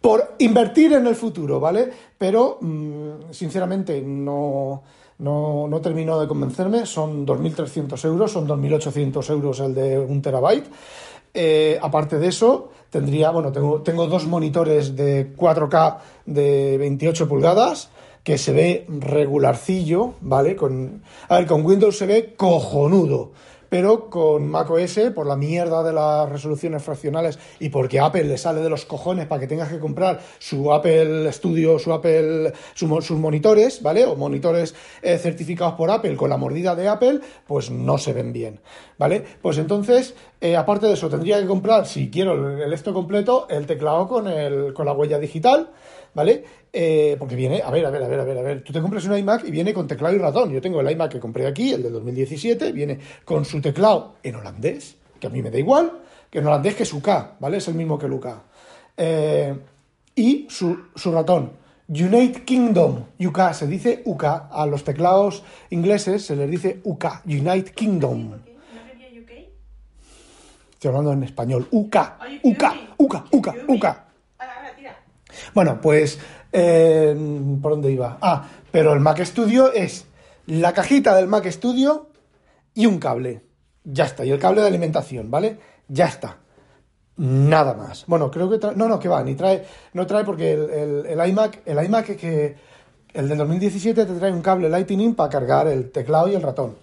por 0.00 0.34
invertir 0.38 0.92
en 0.92 1.08
el 1.08 1.16
futuro, 1.16 1.58
¿vale? 1.58 1.90
Pero, 2.16 2.58
mm, 2.60 3.32
sinceramente, 3.32 4.00
no, 4.00 4.80
no, 5.18 5.66
no 5.68 5.80
terminó 5.80 6.20
de 6.20 6.26
convencerme. 6.26 6.86
Son 6.86 7.26
2.300 7.26 8.04
euros, 8.04 8.32
son 8.32 8.46
2.800 8.48 9.30
euros 9.30 9.60
el 9.60 9.74
de 9.74 9.98
un 9.98 10.22
terabyte. 10.22 10.66
Eh, 11.32 11.78
aparte 11.82 12.18
de 12.18 12.28
eso, 12.28 12.70
tendría, 12.90 13.30
bueno, 13.30 13.50
tengo, 13.50 13.82
tengo 13.82 14.06
dos 14.06 14.26
monitores 14.26 14.94
de 14.94 15.34
4K 15.34 15.98
de 16.26 16.78
28 16.78 17.28
pulgadas 17.28 17.90
que 18.22 18.38
se 18.38 18.52
ve 18.52 18.86
regularcillo, 18.88 20.14
¿vale? 20.20 20.56
Con, 20.56 21.02
a 21.28 21.38
ver, 21.38 21.46
con 21.46 21.64
Windows 21.64 21.98
se 21.98 22.06
ve 22.06 22.34
cojonudo 22.36 23.32
pero 23.74 24.08
con 24.08 24.48
macOS, 24.48 25.00
por 25.12 25.26
la 25.26 25.34
mierda 25.34 25.82
de 25.82 25.92
las 25.92 26.30
resoluciones 26.30 26.80
fraccionales 26.80 27.40
y 27.58 27.70
porque 27.70 27.98
Apple 27.98 28.22
le 28.22 28.38
sale 28.38 28.60
de 28.60 28.70
los 28.70 28.84
cojones 28.84 29.26
para 29.26 29.40
que 29.40 29.48
tengas 29.48 29.68
que 29.68 29.80
comprar 29.80 30.20
su 30.38 30.72
Apple 30.72 31.32
Studio, 31.32 31.76
su 31.80 31.92
Apple, 31.92 32.52
sus 32.74 33.10
monitores, 33.18 33.82
¿vale? 33.82 34.04
O 34.04 34.14
monitores 34.14 34.76
eh, 35.02 35.18
certificados 35.18 35.74
por 35.74 35.90
Apple 35.90 36.14
con 36.14 36.30
la 36.30 36.36
mordida 36.36 36.76
de 36.76 36.86
Apple, 36.86 37.18
pues 37.48 37.72
no 37.72 37.98
se 37.98 38.12
ven 38.12 38.32
bien, 38.32 38.60
¿vale? 38.96 39.24
Pues 39.42 39.58
entonces, 39.58 40.14
eh, 40.40 40.54
aparte 40.54 40.86
de 40.86 40.92
eso, 40.92 41.10
tendría 41.10 41.40
que 41.40 41.46
comprar, 41.48 41.84
si 41.84 42.12
quiero 42.12 42.62
el 42.62 42.72
esto 42.72 42.94
completo, 42.94 43.48
el 43.50 43.66
teclado 43.66 44.06
con, 44.06 44.28
el, 44.28 44.72
con 44.72 44.86
la 44.86 44.92
huella 44.92 45.18
digital, 45.18 45.70
¿vale? 46.14 46.44
Eh, 46.72 47.16
porque 47.18 47.36
viene, 47.36 47.62
a 47.62 47.70
ver, 47.70 47.86
a 47.86 47.90
ver, 47.90 48.02
a 48.02 48.08
ver, 48.08 48.20
a 48.20 48.24
ver, 48.24 48.38
a 48.38 48.42
ver, 48.42 48.62
tú 48.62 48.72
te 48.72 48.80
compras 48.80 49.04
un 49.04 49.16
iMac 49.16 49.44
y 49.44 49.50
viene 49.50 49.72
con 49.72 49.86
teclado 49.86 50.14
y 50.14 50.18
ratón. 50.18 50.52
Yo 50.52 50.60
tengo 50.60 50.80
el 50.80 50.90
iMac 50.90 51.12
que 51.12 51.20
compré 51.20 51.46
aquí, 51.46 51.72
el 51.72 51.82
de 51.82 51.90
2017, 51.90 52.72
viene 52.72 52.98
con 53.24 53.44
su 53.44 53.60
teclado 53.60 54.16
en 54.22 54.36
holandés, 54.36 54.96
que 55.20 55.26
a 55.26 55.30
mí 55.30 55.42
me 55.42 55.50
da 55.50 55.58
igual, 55.58 55.92
que 56.30 56.38
en 56.38 56.46
holandés 56.46 56.74
que 56.74 56.84
su 56.84 57.00
K, 57.00 57.36
¿vale? 57.38 57.58
Es 57.58 57.68
el 57.68 57.74
mismo 57.74 57.98
que 57.98 58.06
UK. 58.06 58.26
Eh, 58.96 59.54
y 60.16 60.46
su, 60.48 60.76
ratón. 61.12 61.52
United 61.86 62.44
Kingdom, 62.44 63.04
UK, 63.20 63.52
se 63.52 63.66
dice 63.66 64.02
UK, 64.06 64.24
a 64.50 64.66
los 64.66 64.84
teclados 64.84 65.42
ingleses 65.68 66.24
se 66.24 66.34
les 66.34 66.50
dice 66.50 66.80
UK, 66.82 67.04
United 67.26 67.74
Kingdom. 67.74 68.32
Estoy 70.72 70.88
hablando 70.88 71.12
en 71.12 71.22
español, 71.24 71.68
UK, 71.70 71.96
UK, 72.42 72.64
UK, 72.98 73.14
UK, 73.32 73.48
UK. 73.68 73.86
Bueno, 75.54 75.80
pues 75.80 76.18
eh, 76.56 77.16
¿Por 77.60 77.72
dónde 77.72 77.90
iba? 77.90 78.16
Ah, 78.20 78.48
pero 78.70 78.92
el 78.92 79.00
Mac 79.00 79.20
Studio 79.24 79.72
es 79.72 80.06
la 80.46 80.72
cajita 80.72 81.16
del 81.16 81.26
Mac 81.26 81.44
Studio 81.50 82.10
y 82.74 82.86
un 82.86 83.00
cable. 83.00 83.42
Ya 83.82 84.04
está. 84.04 84.24
Y 84.24 84.30
el 84.30 84.38
cable 84.38 84.60
de 84.60 84.68
alimentación, 84.68 85.32
¿vale? 85.32 85.58
Ya 85.88 86.06
está. 86.06 86.38
Nada 87.16 87.74
más. 87.74 88.04
Bueno, 88.06 88.30
creo 88.30 88.48
que 88.48 88.58
trae... 88.58 88.76
No, 88.76 88.88
no, 88.88 89.00
que 89.00 89.08
va, 89.08 89.22
ni 89.24 89.34
trae... 89.34 89.64
No 89.94 90.06
trae 90.06 90.22
porque 90.22 90.52
el, 90.52 91.28
iMac... 91.28 91.62
El 91.66 91.84
iMac 91.84 92.16
que... 92.16 92.54
El 93.12 93.28
del 93.28 93.38
2017 93.38 94.06
te 94.06 94.14
trae 94.14 94.30
un 94.30 94.42
cable 94.42 94.68
Lightning 94.68 95.14
para 95.16 95.30
cargar 95.30 95.66
el 95.66 95.90
teclado 95.90 96.28
y 96.28 96.36
el 96.36 96.42
ratón. 96.42 96.76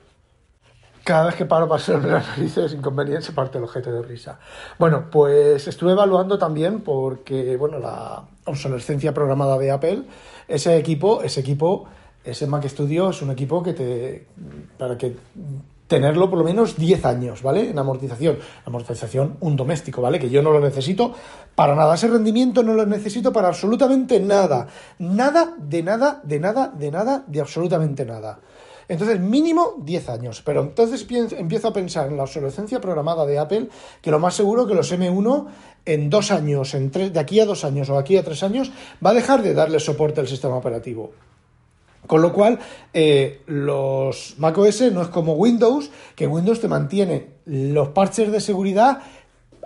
Cada 1.03 1.25
vez 1.25 1.35
que 1.35 1.45
paro 1.45 1.67
para 1.67 1.81
ser 1.81 2.03
las 2.03 2.27
narices 2.27 2.73
inconveniente 2.73 3.31
parte 3.31 3.57
el 3.57 3.63
objeto 3.63 3.91
de 3.91 4.03
risa. 4.03 4.39
Bueno, 4.77 5.09
pues 5.09 5.67
estuve 5.67 5.93
evaluando 5.93 6.37
también 6.37 6.81
porque, 6.81 7.57
bueno, 7.57 7.79
la 7.79 8.23
obsolescencia 8.45 9.13
programada 9.13 9.57
de 9.57 9.71
Apple, 9.71 10.03
ese 10.47 10.77
equipo, 10.77 11.23
ese 11.23 11.39
equipo, 11.39 11.87
ese 12.23 12.45
Mac 12.45 12.67
Studio 12.67 13.09
es 13.09 13.21
un 13.21 13.31
equipo 13.31 13.63
que 13.63 13.73
te, 13.73 14.27
para 14.77 14.97
que 14.97 15.15
tenerlo 15.91 16.29
por 16.29 16.39
lo 16.39 16.45
menos 16.45 16.77
10 16.77 17.03
años, 17.03 17.41
¿vale? 17.43 17.69
En 17.69 17.77
amortización. 17.77 18.37
Amortización, 18.65 19.35
un 19.41 19.57
doméstico, 19.57 20.01
¿vale? 20.01 20.19
Que 20.19 20.29
yo 20.29 20.41
no 20.41 20.51
lo 20.51 20.61
necesito 20.61 21.13
para 21.53 21.75
nada. 21.75 21.95
Ese 21.95 22.07
rendimiento 22.07 22.63
no 22.63 22.73
lo 22.73 22.85
necesito 22.85 23.33
para 23.33 23.49
absolutamente 23.49 24.17
nada. 24.21 24.67
Nada, 24.99 25.53
de 25.57 25.83
nada, 25.83 26.21
de 26.23 26.39
nada, 26.39 26.71
de 26.73 26.91
nada, 26.91 27.25
de 27.27 27.41
absolutamente 27.41 28.05
nada. 28.05 28.39
Entonces, 28.91 29.21
mínimo 29.21 29.75
10 29.77 30.09
años. 30.09 30.41
Pero 30.45 30.63
entonces 30.63 31.07
empiezo 31.37 31.69
a 31.69 31.73
pensar 31.73 32.07
en 32.07 32.17
la 32.17 32.23
obsolescencia 32.23 32.81
programada 32.81 33.25
de 33.25 33.39
Apple, 33.39 33.69
que 34.01 34.11
lo 34.11 34.19
más 34.19 34.35
seguro 34.35 34.67
que 34.67 34.73
los 34.73 34.91
M1 34.91 35.45
en 35.85 36.09
dos 36.09 36.29
años, 36.29 36.73
en 36.73 36.91
tres, 36.91 37.13
de 37.13 37.21
aquí 37.21 37.39
a 37.39 37.45
dos 37.45 37.63
años 37.63 37.89
o 37.89 37.97
aquí 37.97 38.17
a 38.17 38.23
tres 38.23 38.43
años, 38.43 38.69
va 39.03 39.11
a 39.11 39.13
dejar 39.13 39.43
de 39.43 39.53
darle 39.53 39.79
soporte 39.79 40.19
al 40.19 40.27
sistema 40.27 40.57
operativo. 40.57 41.11
Con 42.05 42.21
lo 42.21 42.33
cual, 42.33 42.59
eh, 42.93 43.43
los 43.45 44.35
macOS 44.39 44.91
no 44.91 45.03
es 45.03 45.07
como 45.07 45.35
Windows, 45.35 45.89
que 46.13 46.27
Windows 46.27 46.59
te 46.59 46.67
mantiene 46.67 47.27
los 47.45 47.89
parches 47.89 48.29
de 48.29 48.41
seguridad 48.41 49.03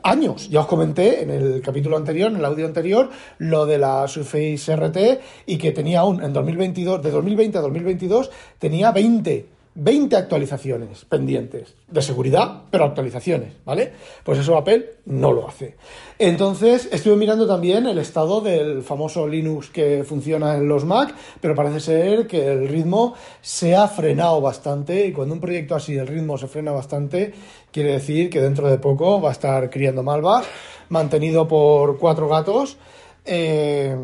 años. 0.06 0.50
Ya 0.50 0.62
os 0.62 0.68
comenté 0.68 1.24
en 1.24 1.32
el 1.32 1.62
capítulo 1.62 1.98
anterior, 1.98 2.32
en 2.32 2.38
el 2.38 2.46
audio 2.46 2.66
anterior, 2.66 3.10
lo 3.40 3.66
de 3.66 3.78
la 3.78 4.08
Surface 4.08 4.76
RT 4.76 4.98
y 5.46 5.58
que 5.58 5.72
tenía 5.72 6.02
aún 6.02 6.24
en 6.24 6.32
2022, 6.32 7.02
de 7.02 7.12
2020 7.12 7.58
a 7.58 7.62
2022, 7.62 8.32
tenía 8.60 8.92
20 8.92 9.55
20 9.76 10.16
actualizaciones 10.16 11.04
pendientes 11.04 11.76
de 11.90 12.02
seguridad, 12.02 12.64
pero 12.72 12.86
actualizaciones, 12.86 13.54
¿vale? 13.66 13.92
Pues 14.24 14.40
eso 14.40 14.58
Apple 14.58 14.94
no 15.06 15.34
lo 15.34 15.48
hace. 15.48 15.76
Entonces, 16.18 16.88
estuve 16.94 17.18
mirando 17.18 17.46
también 17.46 17.86
el 17.86 17.98
estado 17.98 18.40
del 18.40 18.84
famoso 18.84 19.28
Linux 19.28 19.70
que 19.70 20.06
funciona 20.06 20.56
en 20.56 20.70
los 20.70 20.86
Mac, 20.86 21.14
pero 21.42 21.56
parece 21.56 21.82
ser 21.82 22.26
que 22.26 22.48
el 22.48 22.70
ritmo 22.70 23.16
se 23.42 23.76
ha 23.76 23.90
frenado 23.90 24.40
bastante 24.40 25.08
y 25.08 25.12
cuando 25.12 25.34
un 25.34 25.42
proyecto 25.42 25.76
así 25.76 25.98
el 25.98 26.08
ritmo 26.08 26.38
se 26.38 26.48
frena 26.48 26.72
bastante, 26.72 27.34
quiere 27.72 27.92
decir 27.92 28.30
que 28.30 28.42
dentro 28.42 28.70
de 28.70 28.78
poco 28.78 29.20
va 29.20 29.30
a 29.30 29.34
estar 29.34 29.70
criando 29.70 30.04
malvas, 30.04 30.46
mantenido 30.88 31.50
por 31.50 32.00
cuatro 32.00 32.30
gatos 32.30 32.78
eh, 33.26 33.96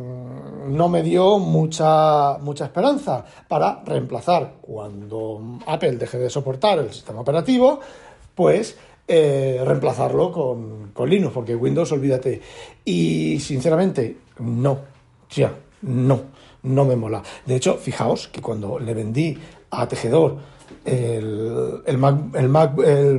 no 0.67 0.89
me 0.89 1.03
dio 1.03 1.37
mucha, 1.37 2.37
mucha 2.39 2.65
esperanza 2.65 3.23
para 3.47 3.83
reemplazar 3.85 4.53
cuando 4.61 5.59
Apple 5.67 5.97
deje 5.97 6.17
de 6.17 6.29
soportar 6.29 6.79
el 6.79 6.91
sistema 6.91 7.21
operativo, 7.21 7.79
pues 8.33 8.75
eh, 9.07 9.61
reemplazarlo 9.65 10.31
con, 10.31 11.09
Linux, 11.09 11.33
porque 11.33 11.55
Windows, 11.55 11.91
olvídate. 11.91 12.41
Y 12.85 13.39
sinceramente, 13.39 14.17
no, 14.39 14.79
ya, 15.29 15.53
no, 15.81 16.21
no 16.63 16.85
me 16.85 16.95
mola. 16.95 17.21
De 17.45 17.55
hecho, 17.55 17.75
fijaos 17.75 18.27
que 18.27 18.41
cuando 18.41 18.79
le 18.79 18.93
vendí 18.93 19.37
a 19.71 19.87
Tejedor 19.87 20.37
el, 20.85 21.81
el, 21.85 21.97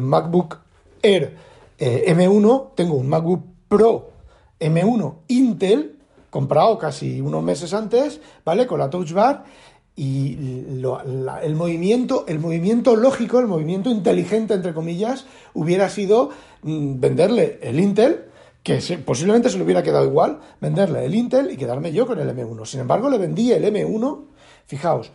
MacBook 0.00 0.58
Air 1.02 1.36
eh, 1.78 2.04
M1, 2.08 2.70
tengo 2.74 2.94
un 2.94 3.08
MacBook 3.08 3.42
Pro 3.68 4.11
M1 4.62 5.14
Intel, 5.28 5.98
comprado 6.30 6.78
casi 6.78 7.20
unos 7.20 7.42
meses 7.42 7.74
antes, 7.74 8.20
¿vale? 8.44 8.66
Con 8.66 8.78
la 8.78 8.88
Touch 8.88 9.12
Bar 9.12 9.44
y 9.94 10.34
el, 11.42 11.54
movimiento, 11.54 12.24
el 12.26 12.38
movimiento 12.38 12.96
lógico, 12.96 13.38
el 13.40 13.46
movimiento 13.46 13.90
inteligente, 13.90 14.54
entre 14.54 14.72
comillas, 14.72 15.26
hubiera 15.52 15.90
sido 15.90 16.30
mm, 16.62 16.98
venderle 16.98 17.58
el 17.62 17.78
Intel, 17.78 18.24
que 18.62 18.78
posiblemente 19.04 19.50
se 19.50 19.58
le 19.58 19.64
hubiera 19.64 19.82
quedado 19.82 20.06
igual 20.06 20.40
venderle 20.60 21.04
el 21.04 21.14
Intel 21.14 21.50
y 21.50 21.56
quedarme 21.56 21.92
yo 21.92 22.06
con 22.06 22.18
el 22.18 22.28
M1. 22.28 22.64
Sin 22.64 22.80
embargo, 22.80 23.10
le 23.10 23.18
vendí 23.18 23.52
el 23.52 23.64
M1, 23.64 24.24
fijaos, 24.66 25.10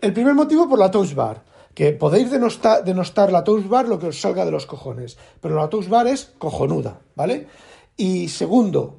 el 0.00 0.12
primer 0.12 0.34
motivo 0.34 0.68
por 0.68 0.78
la 0.78 0.90
Touch 0.90 1.14
Bar, 1.14 1.42
que 1.74 1.92
podéis 1.92 2.30
denostar, 2.30 2.84
denostar 2.84 3.32
la 3.32 3.44
Touch 3.44 3.68
Bar 3.68 3.88
lo 3.88 3.98
que 3.98 4.06
os 4.06 4.20
salga 4.20 4.44
de 4.44 4.50
los 4.50 4.66
cojones, 4.66 5.18
pero 5.40 5.56
la 5.56 5.68
Touch 5.68 5.88
Bar 5.88 6.06
es 6.06 6.32
cojonuda, 6.38 7.00
¿vale? 7.16 7.48
Y 7.96 8.28
segundo, 8.28 8.98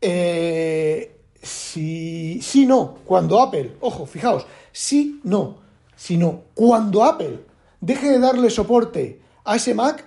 eh, 0.00 1.16
si, 1.42 2.64
no, 2.66 2.96
cuando 3.04 3.40
Apple, 3.40 3.76
ojo, 3.80 4.06
fijaos, 4.06 4.46
si 4.72 5.20
no, 5.24 5.56
si 5.96 6.16
no, 6.16 6.42
cuando 6.54 7.04
Apple 7.04 7.40
deje 7.80 8.10
de 8.10 8.18
darle 8.18 8.50
soporte 8.50 9.20
a 9.44 9.56
ese 9.56 9.74
Mac, 9.74 10.04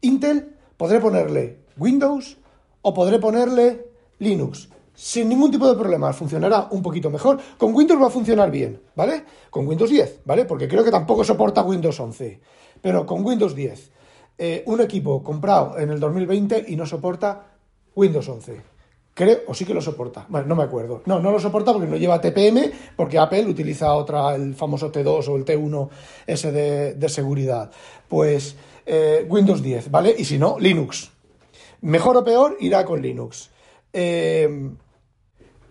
Intel, 0.00 0.56
podré 0.76 1.00
ponerle 1.00 1.58
Windows 1.76 2.36
o 2.82 2.94
podré 2.94 3.18
ponerle 3.18 3.86
Linux. 4.18 4.68
Sin 4.94 5.28
ningún 5.28 5.50
tipo 5.50 5.68
de 5.68 5.78
problemas, 5.78 6.16
funcionará 6.16 6.68
un 6.70 6.82
poquito 6.82 7.08
mejor. 7.08 7.38
Con 7.56 7.72
Windows 7.74 8.02
va 8.02 8.08
a 8.08 8.10
funcionar 8.10 8.50
bien, 8.50 8.80
¿vale? 8.96 9.24
Con 9.48 9.66
Windows 9.66 9.90
10, 9.90 10.22
¿vale? 10.24 10.44
Porque 10.44 10.66
creo 10.66 10.82
que 10.82 10.90
tampoco 10.90 11.22
soporta 11.22 11.62
Windows 11.62 11.98
11. 12.00 12.40
Pero 12.82 13.06
con 13.06 13.24
Windows 13.24 13.54
10, 13.54 13.90
eh, 14.38 14.62
un 14.66 14.80
equipo 14.80 15.22
comprado 15.22 15.78
en 15.78 15.90
el 15.90 15.98
2020 15.98 16.66
y 16.68 16.76
no 16.76 16.86
soporta 16.86 17.46
Windows 17.94 18.28
11. 18.28 18.60
Creo, 19.12 19.40
o 19.48 19.54
sí 19.54 19.64
que 19.64 19.74
lo 19.74 19.80
soporta. 19.80 20.26
Bueno, 20.28 20.46
no 20.46 20.54
me 20.54 20.62
acuerdo. 20.62 21.02
No, 21.06 21.18
no 21.18 21.32
lo 21.32 21.40
soporta 21.40 21.72
porque 21.72 21.88
no 21.88 21.96
lleva 21.96 22.20
TPM, 22.20 22.70
porque 22.94 23.18
Apple 23.18 23.46
utiliza 23.46 23.92
otra, 23.94 24.36
el 24.36 24.54
famoso 24.54 24.92
T2 24.92 25.28
o 25.28 25.36
el 25.36 25.44
T1 25.44 25.88
ese 26.24 26.52
de, 26.52 27.08
seguridad. 27.08 27.68
Pues 28.06 28.54
eh, 28.86 29.26
Windows 29.28 29.60
10, 29.60 29.90
¿vale? 29.90 30.14
Y 30.16 30.24
si 30.24 30.38
no, 30.38 30.56
Linux. 30.60 31.10
Mejor 31.80 32.18
o 32.18 32.24
peor, 32.24 32.56
irá 32.60 32.84
con 32.84 33.02
Linux. 33.02 33.50
Eh, 33.92 34.70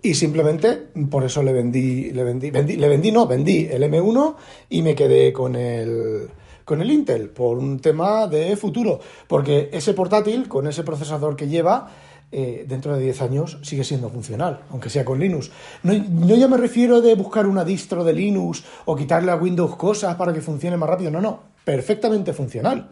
y 0.01 0.13
simplemente 0.13 0.87
por 1.09 1.23
eso 1.23 1.41
le 1.41 1.53
vendí, 1.53 2.11
le 2.11 2.23
vendí, 2.23 2.51
le 2.51 2.89
vendí, 2.89 3.11
no, 3.11 3.27
vendí 3.27 3.67
el 3.71 3.83
M1 3.83 4.35
y 4.69 4.81
me 4.81 4.93
quedé 4.93 5.31
con 5.33 5.55
el, 5.55 6.29
con 6.67 6.81
el 6.81 6.91
Intel 6.91 7.29
por 7.29 7.57
un 7.57 7.79
tema 7.79 8.27
de 8.27 8.57
futuro. 8.57 8.99
Porque 9.29 9.69
ese 9.71 9.93
portátil, 9.93 10.49
con 10.49 10.67
ese 10.67 10.83
procesador 10.83 11.37
que 11.37 11.47
lleva, 11.47 11.87
eh, 12.29 12.65
dentro 12.67 12.93
de 12.93 13.01
10 13.01 13.21
años 13.21 13.57
sigue 13.61 13.85
siendo 13.85 14.09
funcional, 14.09 14.65
aunque 14.69 14.89
sea 14.89 15.05
con 15.05 15.17
Linux. 15.17 15.49
No, 15.83 15.93
no 15.93 16.35
ya 16.35 16.49
me 16.49 16.57
refiero 16.57 16.99
de 16.99 17.15
buscar 17.15 17.47
una 17.47 17.63
distro 17.63 18.03
de 18.03 18.11
Linux 18.11 18.65
o 18.83 18.97
quitarle 18.97 19.31
a 19.31 19.37
Windows 19.37 19.77
cosas 19.77 20.15
para 20.15 20.33
que 20.33 20.41
funcione 20.41 20.75
más 20.75 20.89
rápido. 20.89 21.09
No, 21.09 21.21
no, 21.21 21.39
perfectamente 21.63 22.33
funcional. 22.33 22.89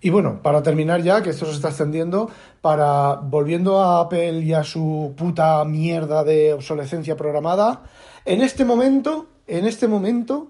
Y 0.00 0.10
bueno, 0.10 0.42
para 0.42 0.60
terminar 0.60 1.00
ya, 1.00 1.22
que 1.22 1.30
esto 1.30 1.46
se 1.46 1.52
está 1.52 1.68
extendiendo, 1.68 2.28
para 2.60 3.20
volviendo 3.22 3.80
a 3.80 4.00
Apple 4.00 4.40
y 4.40 4.52
a 4.52 4.64
su 4.64 5.14
puta 5.16 5.64
mierda 5.64 6.24
de 6.24 6.54
obsolescencia 6.54 7.16
programada, 7.16 7.84
en 8.24 8.42
este 8.42 8.64
momento, 8.64 9.28
en 9.46 9.64
este 9.64 9.86
momento, 9.86 10.48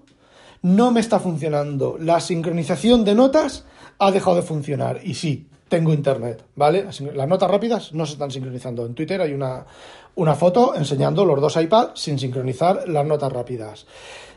no 0.65 0.89
me 0.89 0.99
está 0.99 1.19
funcionando. 1.19 1.95
La 1.99 2.19
sincronización 2.19 3.05
de 3.05 3.13
notas 3.13 3.65
ha 3.99 4.09
dejado 4.09 4.37
de 4.37 4.41
funcionar. 4.41 4.99
Y 5.03 5.13
sí, 5.13 5.47
tengo 5.69 5.93
internet, 5.93 6.43
¿vale? 6.55 6.87
Las 7.13 7.27
notas 7.27 7.51
rápidas 7.51 7.93
no 7.93 8.07
se 8.07 8.13
están 8.13 8.31
sincronizando. 8.31 8.83
En 8.83 8.95
Twitter 8.95 9.21
hay 9.21 9.33
una, 9.33 9.63
una 10.15 10.33
foto 10.33 10.73
enseñando 10.73 11.23
los 11.23 11.39
dos 11.39 11.55
iPads 11.55 12.01
sin 12.01 12.17
sincronizar 12.17 12.89
las 12.89 13.05
notas 13.05 13.31
rápidas. 13.31 13.85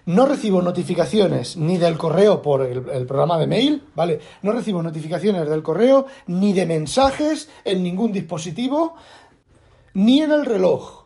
No 0.04 0.26
recibo 0.26 0.60
notificaciones 0.60 1.56
ni 1.56 1.78
del 1.78 1.96
correo 1.96 2.42
por 2.42 2.60
el, 2.60 2.86
el, 2.90 3.06
programa 3.06 3.38
de 3.38 3.46
mail, 3.46 3.82
¿vale? 3.94 4.20
No 4.42 4.52
recibo 4.52 4.82
notificaciones 4.82 5.48
del 5.48 5.62
correo 5.62 6.04
ni 6.26 6.52
de 6.52 6.66
mensajes 6.66 7.48
en 7.64 7.82
ningún 7.82 8.12
dispositivo, 8.12 8.96
ni 9.94 10.20
en 10.20 10.32
el 10.32 10.44
reloj. 10.44 11.04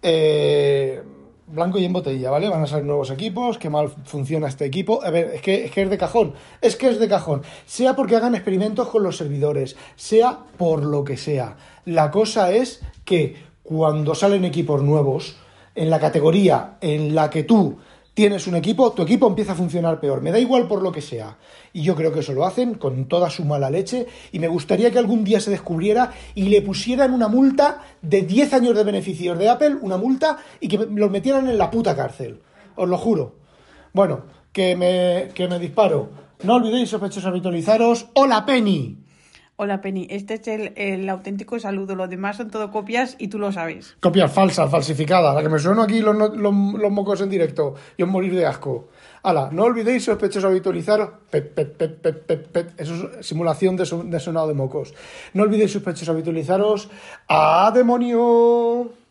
Eh, 0.00 1.02
blanco 1.46 1.78
y 1.78 1.84
en 1.84 1.92
botella, 1.92 2.30
¿vale? 2.30 2.48
Van 2.48 2.62
a 2.62 2.66
salir 2.66 2.86
nuevos 2.86 3.10
equipos, 3.10 3.58
qué 3.58 3.70
mal 3.70 3.90
funciona 4.04 4.48
este 4.48 4.64
equipo. 4.64 5.02
A 5.02 5.10
ver, 5.10 5.32
es 5.34 5.42
que, 5.42 5.64
es 5.66 5.70
que 5.70 5.82
es 5.82 5.90
de 5.90 5.98
cajón, 5.98 6.34
es 6.60 6.76
que 6.76 6.88
es 6.88 6.98
de 6.98 7.08
cajón. 7.08 7.42
Sea 7.66 7.96
porque 7.96 8.16
hagan 8.16 8.34
experimentos 8.34 8.88
con 8.88 9.02
los 9.02 9.16
servidores, 9.16 9.76
sea 9.96 10.38
por 10.56 10.84
lo 10.84 11.04
que 11.04 11.16
sea. 11.16 11.56
La 11.84 12.10
cosa 12.10 12.52
es 12.52 12.80
que 13.04 13.36
cuando 13.62 14.14
salen 14.14 14.44
equipos 14.44 14.82
nuevos, 14.82 15.36
en 15.74 15.90
la 15.90 16.00
categoría 16.00 16.76
en 16.80 17.14
la 17.14 17.30
que 17.30 17.42
tú 17.42 17.78
tienes 18.14 18.46
un 18.46 18.54
equipo, 18.54 18.92
tu 18.92 19.02
equipo 19.02 19.26
empieza 19.26 19.52
a 19.52 19.56
funcionar 19.56 20.00
peor. 20.00 20.22
Me 20.22 20.30
da 20.30 20.38
igual 20.38 20.66
por 20.66 20.82
lo 20.82 20.92
que 20.92 21.02
sea. 21.02 21.36
Y 21.72 21.82
yo 21.82 21.94
creo 21.96 22.12
que 22.12 22.20
eso 22.20 22.32
lo 22.32 22.46
hacen 22.46 22.74
con 22.74 23.06
toda 23.06 23.28
su 23.28 23.44
mala 23.44 23.68
leche. 23.68 24.06
Y 24.32 24.38
me 24.38 24.48
gustaría 24.48 24.90
que 24.90 24.98
algún 24.98 25.24
día 25.24 25.40
se 25.40 25.50
descubriera 25.50 26.12
y 26.34 26.44
le 26.44 26.62
pusieran 26.62 27.12
una 27.12 27.28
multa 27.28 27.82
de 28.00 28.22
10 28.22 28.54
años 28.54 28.76
de 28.76 28.84
beneficios 28.84 29.38
de 29.38 29.48
Apple, 29.48 29.76
una 29.80 29.96
multa, 29.96 30.38
y 30.60 30.68
que 30.68 30.78
los 30.78 31.10
metieran 31.10 31.48
en 31.48 31.58
la 31.58 31.70
puta 31.70 31.94
cárcel. 31.96 32.40
Os 32.76 32.88
lo 32.88 32.96
juro. 32.96 33.34
Bueno, 33.92 34.24
que 34.52 34.76
me, 34.76 35.28
que 35.34 35.48
me 35.48 35.58
disparo. 35.58 36.10
No 36.44 36.54
olvidéis, 36.54 36.90
sospechosos, 36.90 37.26
habitualizaros. 37.26 38.06
¡Hola, 38.14 38.46
Penny! 38.46 39.03
Hola 39.64 39.80
Penny, 39.80 40.06
este 40.10 40.34
es 40.34 40.72
el, 40.76 41.08
auténtico 41.08 41.58
saludo, 41.58 41.94
los 41.94 42.10
demás 42.10 42.36
son 42.36 42.50
todo 42.50 42.70
copias 42.70 43.16
y 43.18 43.28
tú 43.28 43.38
lo 43.38 43.50
sabes. 43.50 43.96
Copias 43.98 44.30
falsas, 44.30 44.70
falsificadas, 44.70 45.34
la 45.34 45.42
que 45.42 45.48
me 45.48 45.58
sueno 45.58 45.80
aquí 45.80 46.00
los, 46.00 46.14
los, 46.36 46.52
mocos 46.52 47.22
en 47.22 47.30
directo 47.30 47.74
y 47.96 48.02
os 48.02 48.08
morir 48.10 48.34
de 48.34 48.44
asco. 48.44 48.90
Hala, 49.22 49.48
no 49.52 49.62
olvidéis 49.62 50.04
sospechosos 50.04 50.50
habitualizaros. 50.50 51.08
Pet, 51.30 51.54
pet, 51.54 51.78
pet, 51.78 51.98
pet, 51.98 52.46
pet. 52.46 52.72
Eso 52.76 53.08
es 53.18 53.26
simulación 53.26 53.74
de, 53.76 53.84
de 54.04 54.20
sonado 54.20 54.48
de 54.48 54.54
mocos. 54.54 54.92
No 55.32 55.44
olvidéis 55.44 55.72
sospechosos 55.72 56.10
habitualizaros. 56.10 56.90
¡A 57.26 57.72
demonio! 57.74 59.03